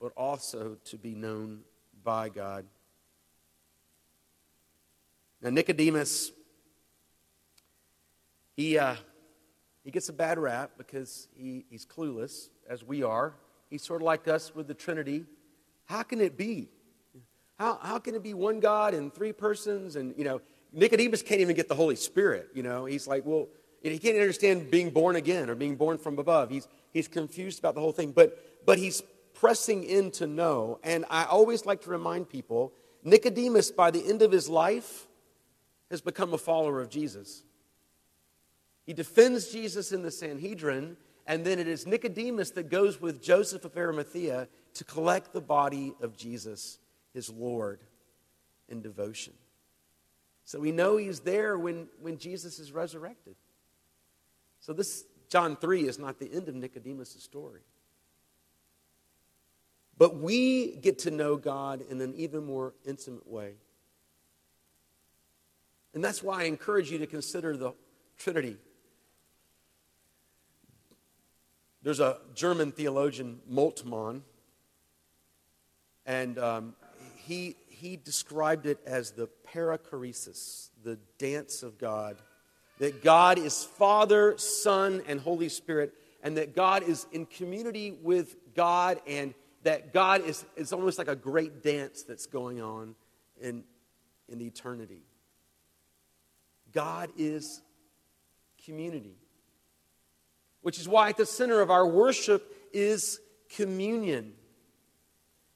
but 0.00 0.12
also 0.16 0.76
to 0.84 0.96
be 0.96 1.14
known 1.14 1.60
by 2.02 2.28
God. 2.28 2.66
Now 5.40 5.50
Nicodemus, 5.50 6.32
he 8.56 8.78
uh, 8.78 8.96
he 9.84 9.90
gets 9.92 10.08
a 10.08 10.12
bad 10.12 10.38
rap 10.38 10.72
because 10.76 11.28
he, 11.36 11.64
he's 11.70 11.86
clueless, 11.86 12.48
as 12.68 12.82
we 12.82 13.04
are. 13.04 13.34
He's 13.70 13.82
sort 13.82 14.02
of 14.02 14.06
like 14.06 14.28
us 14.28 14.54
with 14.54 14.68
the 14.68 14.74
Trinity. 14.74 15.24
How 15.86 16.02
can 16.02 16.20
it 16.20 16.36
be? 16.36 16.68
How, 17.58 17.78
how 17.82 17.98
can 17.98 18.14
it 18.14 18.22
be 18.22 18.34
one 18.34 18.60
God 18.60 18.94
and 18.94 19.12
three 19.12 19.32
persons? 19.32 19.96
And, 19.96 20.14
you 20.16 20.24
know, 20.24 20.40
Nicodemus 20.72 21.22
can't 21.22 21.40
even 21.40 21.56
get 21.56 21.68
the 21.68 21.74
Holy 21.74 21.96
Spirit, 21.96 22.50
you 22.54 22.62
know. 22.62 22.84
He's 22.84 23.06
like, 23.06 23.24
well, 23.24 23.48
he 23.82 23.98
can't 23.98 24.16
understand 24.16 24.70
being 24.70 24.90
born 24.90 25.16
again 25.16 25.48
or 25.48 25.54
being 25.54 25.76
born 25.76 25.98
from 25.98 26.18
above. 26.18 26.50
He's, 26.50 26.68
he's 26.92 27.08
confused 27.08 27.58
about 27.58 27.74
the 27.74 27.80
whole 27.80 27.92
thing. 27.92 28.12
But, 28.12 28.66
but 28.66 28.78
he's 28.78 29.02
pressing 29.34 29.84
in 29.84 30.10
to 30.12 30.26
know. 30.26 30.78
And 30.82 31.04
I 31.08 31.24
always 31.24 31.66
like 31.66 31.82
to 31.82 31.90
remind 31.90 32.28
people 32.28 32.72
Nicodemus, 33.04 33.70
by 33.70 33.92
the 33.92 34.04
end 34.04 34.22
of 34.22 34.32
his 34.32 34.48
life, 34.48 35.06
has 35.90 36.00
become 36.00 36.34
a 36.34 36.38
follower 36.38 36.80
of 36.80 36.90
Jesus. 36.90 37.44
He 38.84 38.92
defends 38.92 39.52
Jesus 39.52 39.92
in 39.92 40.02
the 40.02 40.10
Sanhedrin, 40.10 40.96
and 41.26 41.44
then 41.44 41.58
it 41.58 41.66
is 41.66 41.86
Nicodemus 41.86 42.50
that 42.52 42.70
goes 42.70 43.00
with 43.00 43.22
Joseph 43.22 43.64
of 43.64 43.76
Arimathea 43.76 44.48
to 44.74 44.84
collect 44.84 45.32
the 45.32 45.40
body 45.40 45.94
of 46.00 46.16
Jesus, 46.16 46.78
his 47.12 47.30
Lord, 47.30 47.80
in 48.68 48.80
devotion. 48.80 49.32
So 50.44 50.60
we 50.60 50.70
know 50.70 50.96
he's 50.96 51.20
there 51.20 51.58
when, 51.58 51.88
when 52.00 52.18
Jesus 52.18 52.60
is 52.60 52.70
resurrected. 52.70 53.34
So 54.60 54.72
this 54.72 55.04
John 55.28 55.56
3 55.56 55.88
is 55.88 55.98
not 55.98 56.20
the 56.20 56.32
end 56.32 56.48
of 56.48 56.54
Nicodemus' 56.54 57.20
story. 57.22 57.62
But 59.98 60.16
we 60.16 60.76
get 60.76 61.00
to 61.00 61.10
know 61.10 61.36
God 61.36 61.82
in 61.90 62.00
an 62.00 62.14
even 62.14 62.44
more 62.44 62.74
intimate 62.84 63.26
way. 63.26 63.54
And 65.94 66.04
that's 66.04 66.22
why 66.22 66.42
I 66.42 66.44
encourage 66.44 66.90
you 66.90 66.98
to 66.98 67.06
consider 67.06 67.56
the 67.56 67.72
Trinity 68.18 68.58
There's 71.86 72.00
a 72.00 72.18
German 72.34 72.72
theologian, 72.72 73.38
Moltmann, 73.48 74.22
and 76.04 76.36
um, 76.36 76.74
he, 77.14 77.54
he 77.68 77.96
described 77.96 78.66
it 78.66 78.80
as 78.84 79.12
the 79.12 79.28
perichoresis, 79.54 80.70
the 80.82 80.98
dance 81.18 81.62
of 81.62 81.78
God. 81.78 82.16
That 82.80 83.04
God 83.04 83.38
is 83.38 83.62
Father, 83.62 84.36
Son, 84.36 85.00
and 85.06 85.20
Holy 85.20 85.48
Spirit, 85.48 85.94
and 86.24 86.36
that 86.38 86.56
God 86.56 86.82
is 86.82 87.06
in 87.12 87.24
community 87.24 87.92
with 88.02 88.34
God, 88.56 89.00
and 89.06 89.32
that 89.62 89.92
God 89.92 90.26
is, 90.26 90.44
is 90.56 90.72
almost 90.72 90.98
like 90.98 91.06
a 91.06 91.14
great 91.14 91.62
dance 91.62 92.02
that's 92.02 92.26
going 92.26 92.60
on 92.60 92.96
in, 93.40 93.62
in 94.28 94.40
eternity. 94.40 95.04
God 96.72 97.10
is 97.16 97.62
community 98.64 99.18
which 100.66 100.80
is 100.80 100.88
why 100.88 101.10
at 101.10 101.16
the 101.16 101.24
center 101.24 101.60
of 101.60 101.70
our 101.70 101.86
worship 101.86 102.52
is 102.72 103.20
communion. 103.54 104.32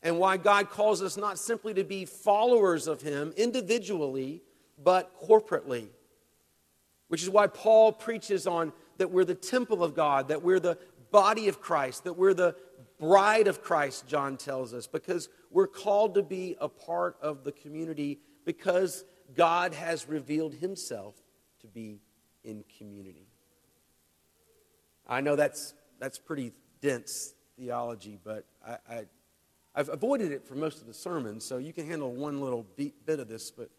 And 0.05 0.21
why 0.21 0.37
God 0.37 0.71
calls 0.71 1.03
us 1.03 1.17
not 1.17 1.37
simply 1.37 1.75
to 1.75 1.83
be 1.83 2.05
followers 2.05 2.87
of 2.87 3.03
Him 3.03 3.35
individually, 3.37 4.45
but 4.81 5.21
corporately. 5.21 5.89
Which 7.09 7.25
is 7.25 7.29
why 7.29 7.49
Paul 7.49 7.91
preaches 7.91 8.47
on 8.47 8.73
that 8.99 9.11
we're 9.11 9.25
the 9.25 9.35
temple 9.35 9.83
of 9.83 9.97
God, 9.97 10.29
that 10.29 10.45
we're 10.45 10.61
the 10.61 10.79
body 11.11 11.49
of 11.49 11.61
Christ, 11.61 12.05
that 12.05 12.13
we're 12.13 12.33
the 12.33 12.55
bride 13.01 13.49
of 13.49 13.65
Christ, 13.65 14.07
John 14.07 14.37
tells 14.37 14.73
us, 14.73 14.87
because 14.87 15.29
we're 15.51 15.67
called 15.67 16.15
to 16.15 16.23
be 16.23 16.55
a 16.61 16.69
part 16.69 17.17
of 17.21 17.43
the 17.43 17.51
community 17.51 18.21
because 18.47 19.05
God 19.35 19.75
has 19.75 20.09
revealed 20.09 20.55
Himself 20.55 21.17
to 21.63 21.67
be 21.67 21.99
in 22.45 22.63
community. 22.79 23.30
I 25.11 25.21
know 25.21 25.35
that's, 25.35 25.75
that's 25.99 26.19
pretty 26.19 26.53
dense 26.81 27.35
theology, 27.59 28.17
but 28.23 28.47
I, 28.67 28.77
I, 28.89 29.05
have 29.75 29.89
avoided 29.89 30.31
it 30.31 30.47
for 30.47 30.55
most 30.55 30.81
of 30.81 30.87
the 30.87 30.95
sermon, 30.95 31.41
so 31.41 31.59
you 31.59 31.73
can 31.73 31.87
handle 31.87 32.13
one 32.13 32.41
little 32.41 32.65
bit 32.77 32.95
of 33.21 33.29
this. 33.29 33.51
But, 33.51 33.71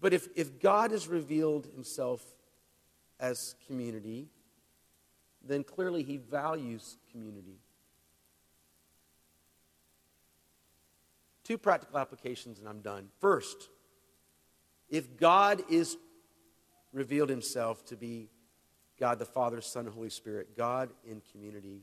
but 0.00 0.12
if, 0.12 0.28
if 0.36 0.60
God 0.60 0.92
has 0.92 1.08
revealed 1.08 1.66
himself 1.74 2.24
as 3.18 3.56
community, 3.66 4.28
then 5.42 5.64
clearly 5.64 6.02
he 6.02 6.16
values 6.16 6.96
community. 7.10 7.58
Two 11.42 11.58
practical 11.58 11.98
applications, 11.98 12.58
and 12.58 12.68
I'm 12.68 12.80
done. 12.80 13.08
First, 13.20 13.68
if 14.88 15.16
God 15.16 15.62
is 15.68 15.96
revealed 16.92 17.28
himself 17.28 17.84
to 17.86 17.96
be 17.96 18.28
God 18.98 19.18
the 19.18 19.24
Father, 19.24 19.60
Son, 19.60 19.86
Holy 19.86 20.10
Spirit, 20.10 20.56
God 20.56 20.90
in 21.04 21.20
community, 21.32 21.82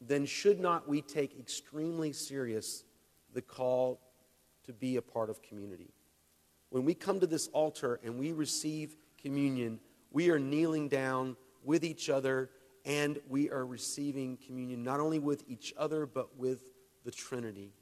then 0.00 0.26
should 0.26 0.60
not 0.60 0.88
we 0.88 1.02
take 1.02 1.38
extremely 1.38 2.12
serious 2.12 2.84
the 3.32 3.42
call 3.42 4.00
to 4.64 4.72
be 4.72 4.96
a 4.96 5.02
part 5.02 5.30
of 5.30 5.42
community? 5.42 5.90
When 6.70 6.84
we 6.84 6.94
come 6.94 7.20
to 7.20 7.26
this 7.26 7.48
altar 7.48 7.98
and 8.02 8.18
we 8.18 8.32
receive 8.32 8.96
communion, 9.20 9.80
we 10.10 10.30
are 10.30 10.38
kneeling 10.38 10.88
down 10.88 11.36
with 11.64 11.84
each 11.84 12.10
other 12.10 12.50
and 12.84 13.18
we 13.28 13.50
are 13.50 13.66
receiving 13.66 14.38
communion 14.46 14.82
not 14.82 15.00
only 15.00 15.18
with 15.18 15.44
each 15.48 15.74
other 15.76 16.06
but 16.06 16.36
with 16.36 16.70
the 17.04 17.10
Trinity. 17.10 17.72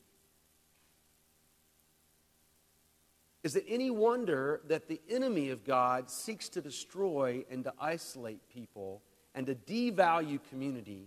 Is 3.47 3.55
it 3.55 3.65
any 3.69 3.93
wonder 3.93 4.61
that 4.67 4.89
the 4.89 5.01
enemy 5.09 5.51
of 5.51 5.63
God 5.63 6.11
seeks 6.11 6.49
to 6.49 6.61
destroy 6.61 7.45
and 7.49 7.63
to 7.63 7.73
isolate 7.79 8.41
people 8.49 9.05
and 9.37 9.47
to 9.47 9.55
devalue 9.55 10.41
community 10.51 11.07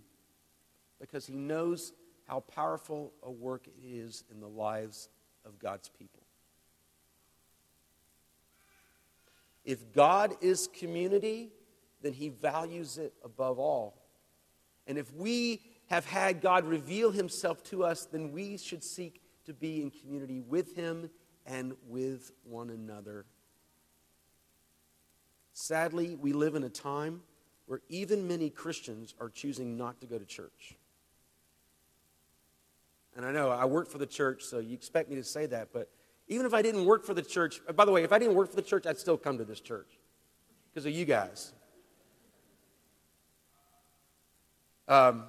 because 0.98 1.26
he 1.26 1.34
knows 1.34 1.92
how 2.26 2.40
powerful 2.40 3.12
a 3.22 3.30
work 3.30 3.66
it 3.66 3.74
is 3.86 4.24
in 4.32 4.40
the 4.40 4.48
lives 4.48 5.10
of 5.44 5.58
God's 5.58 5.90
people? 5.90 6.22
If 9.62 9.92
God 9.92 10.34
is 10.40 10.66
community, 10.66 11.50
then 12.00 12.14
he 12.14 12.30
values 12.30 12.96
it 12.96 13.12
above 13.22 13.58
all. 13.58 14.00
And 14.86 14.96
if 14.96 15.12
we 15.12 15.60
have 15.90 16.06
had 16.06 16.40
God 16.40 16.64
reveal 16.64 17.10
himself 17.10 17.62
to 17.64 17.84
us, 17.84 18.06
then 18.06 18.32
we 18.32 18.56
should 18.56 18.82
seek 18.82 19.20
to 19.44 19.52
be 19.52 19.82
in 19.82 19.90
community 19.90 20.40
with 20.40 20.74
him 20.74 21.10
and 21.46 21.74
with 21.88 22.32
one 22.44 22.70
another. 22.70 23.26
Sadly, 25.52 26.16
we 26.16 26.32
live 26.32 26.54
in 26.54 26.64
a 26.64 26.68
time 26.68 27.22
where 27.66 27.80
even 27.88 28.26
many 28.26 28.50
Christians 28.50 29.14
are 29.20 29.28
choosing 29.28 29.76
not 29.76 30.00
to 30.00 30.06
go 30.06 30.18
to 30.18 30.24
church. 30.24 30.76
And 33.16 33.24
I 33.24 33.32
know 33.32 33.50
I 33.50 33.64
work 33.64 33.88
for 33.88 33.98
the 33.98 34.06
church, 34.06 34.42
so 34.44 34.58
you 34.58 34.74
expect 34.74 35.10
me 35.10 35.16
to 35.16 35.24
say 35.24 35.46
that, 35.46 35.68
but 35.72 35.90
even 36.28 36.46
if 36.46 36.54
I 36.54 36.62
didn't 36.62 36.84
work 36.84 37.04
for 37.04 37.12
the 37.12 37.22
church, 37.22 37.60
by 37.74 37.84
the 37.84 37.90
way, 37.90 38.04
if 38.04 38.12
I 38.12 38.18
didn't 38.18 38.34
work 38.34 38.50
for 38.50 38.56
the 38.56 38.62
church, 38.62 38.86
I'd 38.86 38.98
still 38.98 39.18
come 39.18 39.38
to 39.38 39.44
this 39.44 39.60
church 39.60 39.98
because 40.72 40.86
of 40.86 40.92
you 40.92 41.04
guys. 41.04 41.52
Um, 44.86 45.24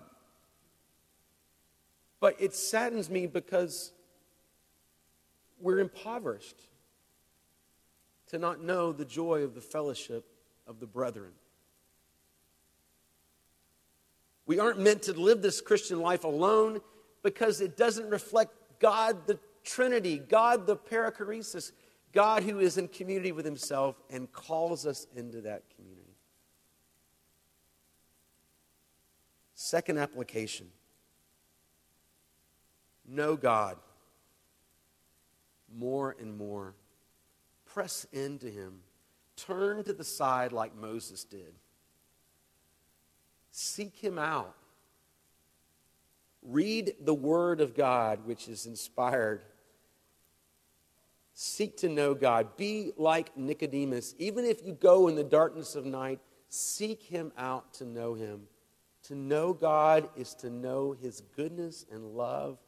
but 2.19 2.35
it 2.39 2.53
saddens 2.53 3.09
me 3.09 3.27
because 3.27 3.91
we're 5.61 5.79
impoverished 5.79 6.59
to 8.27 8.39
not 8.39 8.63
know 8.63 8.91
the 8.91 9.05
joy 9.05 9.43
of 9.43 9.55
the 9.55 9.61
fellowship 9.61 10.25
of 10.65 10.79
the 10.79 10.87
brethren. 10.87 11.31
We 14.45 14.59
aren't 14.59 14.79
meant 14.79 15.03
to 15.03 15.13
live 15.13 15.41
this 15.41 15.61
Christian 15.61 15.99
life 15.99 16.23
alone 16.23 16.81
because 17.23 17.61
it 17.61 17.77
doesn't 17.77 18.09
reflect 18.09 18.53
God 18.79 19.27
the 19.27 19.39
Trinity, 19.63 20.17
God 20.17 20.65
the 20.65 20.75
perichoresis, 20.75 21.71
God 22.11 22.43
who 22.43 22.59
is 22.59 22.77
in 22.77 22.87
community 22.87 23.31
with 23.31 23.45
himself 23.45 24.01
and 24.09 24.31
calls 24.31 24.85
us 24.85 25.07
into 25.15 25.41
that 25.41 25.63
community. 25.75 26.15
Second 29.53 29.99
application 29.99 30.67
know 33.07 33.35
God 33.35 33.77
more 35.77 36.15
and 36.19 36.37
more. 36.37 36.75
Press 37.65 38.05
into 38.11 38.47
Him. 38.47 38.79
Turn 39.35 39.83
to 39.85 39.93
the 39.93 40.03
side 40.03 40.51
like 40.51 40.75
Moses 40.75 41.23
did. 41.23 41.53
Seek 43.51 43.95
him 43.97 44.17
out. 44.17 44.55
Read 46.41 46.93
the 47.01 47.13
Word 47.13 47.59
of 47.59 47.75
God, 47.75 48.25
which 48.25 48.47
is 48.47 48.65
inspired. 48.65 49.43
Seek 51.33 51.77
to 51.77 51.89
know 51.89 52.13
God. 52.13 52.55
Be 52.55 52.91
like 52.97 53.35
Nicodemus. 53.37 54.15
Even 54.19 54.45
if 54.45 54.65
you 54.65 54.73
go 54.73 55.07
in 55.07 55.15
the 55.15 55.23
darkness 55.23 55.75
of 55.75 55.85
night, 55.85 56.19
seek 56.49 57.01
him 57.03 57.31
out 57.37 57.73
to 57.75 57.85
know 57.85 58.13
him. 58.13 58.41
To 59.03 59.15
know 59.15 59.53
God 59.53 60.09
is 60.15 60.33
to 60.35 60.49
know 60.49 60.95
his 61.01 61.21
goodness 61.35 61.85
and 61.91 62.15
love 62.15 62.59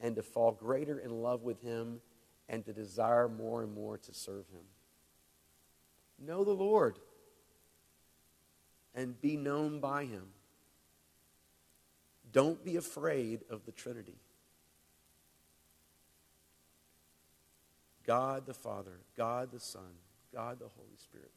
and 0.00 0.16
to 0.16 0.22
fall 0.22 0.52
greater 0.52 0.98
in 0.98 1.22
love 1.22 1.42
with 1.42 1.62
him 1.62 2.00
and 2.48 2.64
to 2.64 2.72
desire 2.72 3.28
more 3.28 3.62
and 3.62 3.74
more 3.74 3.98
to 3.98 4.14
serve 4.14 4.48
him. 4.48 4.64
Know 6.18 6.44
the 6.44 6.52
Lord 6.52 6.98
and 8.94 9.20
be 9.20 9.36
known 9.36 9.80
by 9.80 10.04
him. 10.04 10.28
Don't 12.32 12.64
be 12.64 12.76
afraid 12.76 13.44
of 13.50 13.64
the 13.64 13.72
Trinity. 13.72 14.18
God 18.06 18.46
the 18.46 18.54
Father, 18.54 19.00
God 19.16 19.50
the 19.50 19.60
Son, 19.60 19.82
God 20.32 20.58
the 20.58 20.68
Holy 20.68 20.96
Spirit. 20.96 21.32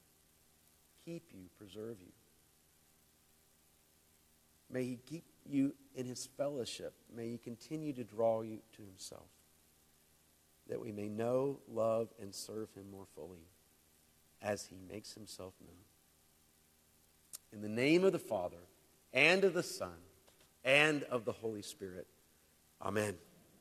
Keep 1.04 1.24
you, 1.34 1.46
preserve 1.58 1.98
you. 2.00 2.12
May 4.72 4.84
He 4.84 5.00
keep 5.10 5.24
you 5.50 5.74
in 5.96 6.06
His 6.06 6.28
fellowship. 6.38 6.94
May 7.16 7.32
He 7.32 7.38
continue 7.38 7.92
to 7.94 8.04
draw 8.04 8.42
you 8.42 8.60
to 8.74 8.84
Himself, 8.84 9.28
that 10.70 10.80
we 10.80 10.92
may 10.92 11.10
know, 11.10 11.60
love, 11.72 12.10
and 12.22 12.34
serve 12.34 12.70
Him 12.74 12.90
more 12.92 13.06
fully 13.16 13.48
as 14.42 14.68
He 14.68 14.78
makes 14.90 15.14
Himself 15.14 15.54
known. 15.66 15.76
In 17.52 17.62
the 17.62 17.70
name 17.70 18.04
of 18.04 18.12
the 18.12 18.20
Father, 18.20 18.58
and 19.14 19.44
of 19.44 19.54
the 19.54 19.64
Son, 19.64 19.98
and 20.64 21.04
of 21.04 21.26
the 21.26 21.32
Holy 21.32 21.64
Spirit. 21.64 22.08
Amen. 22.82 23.16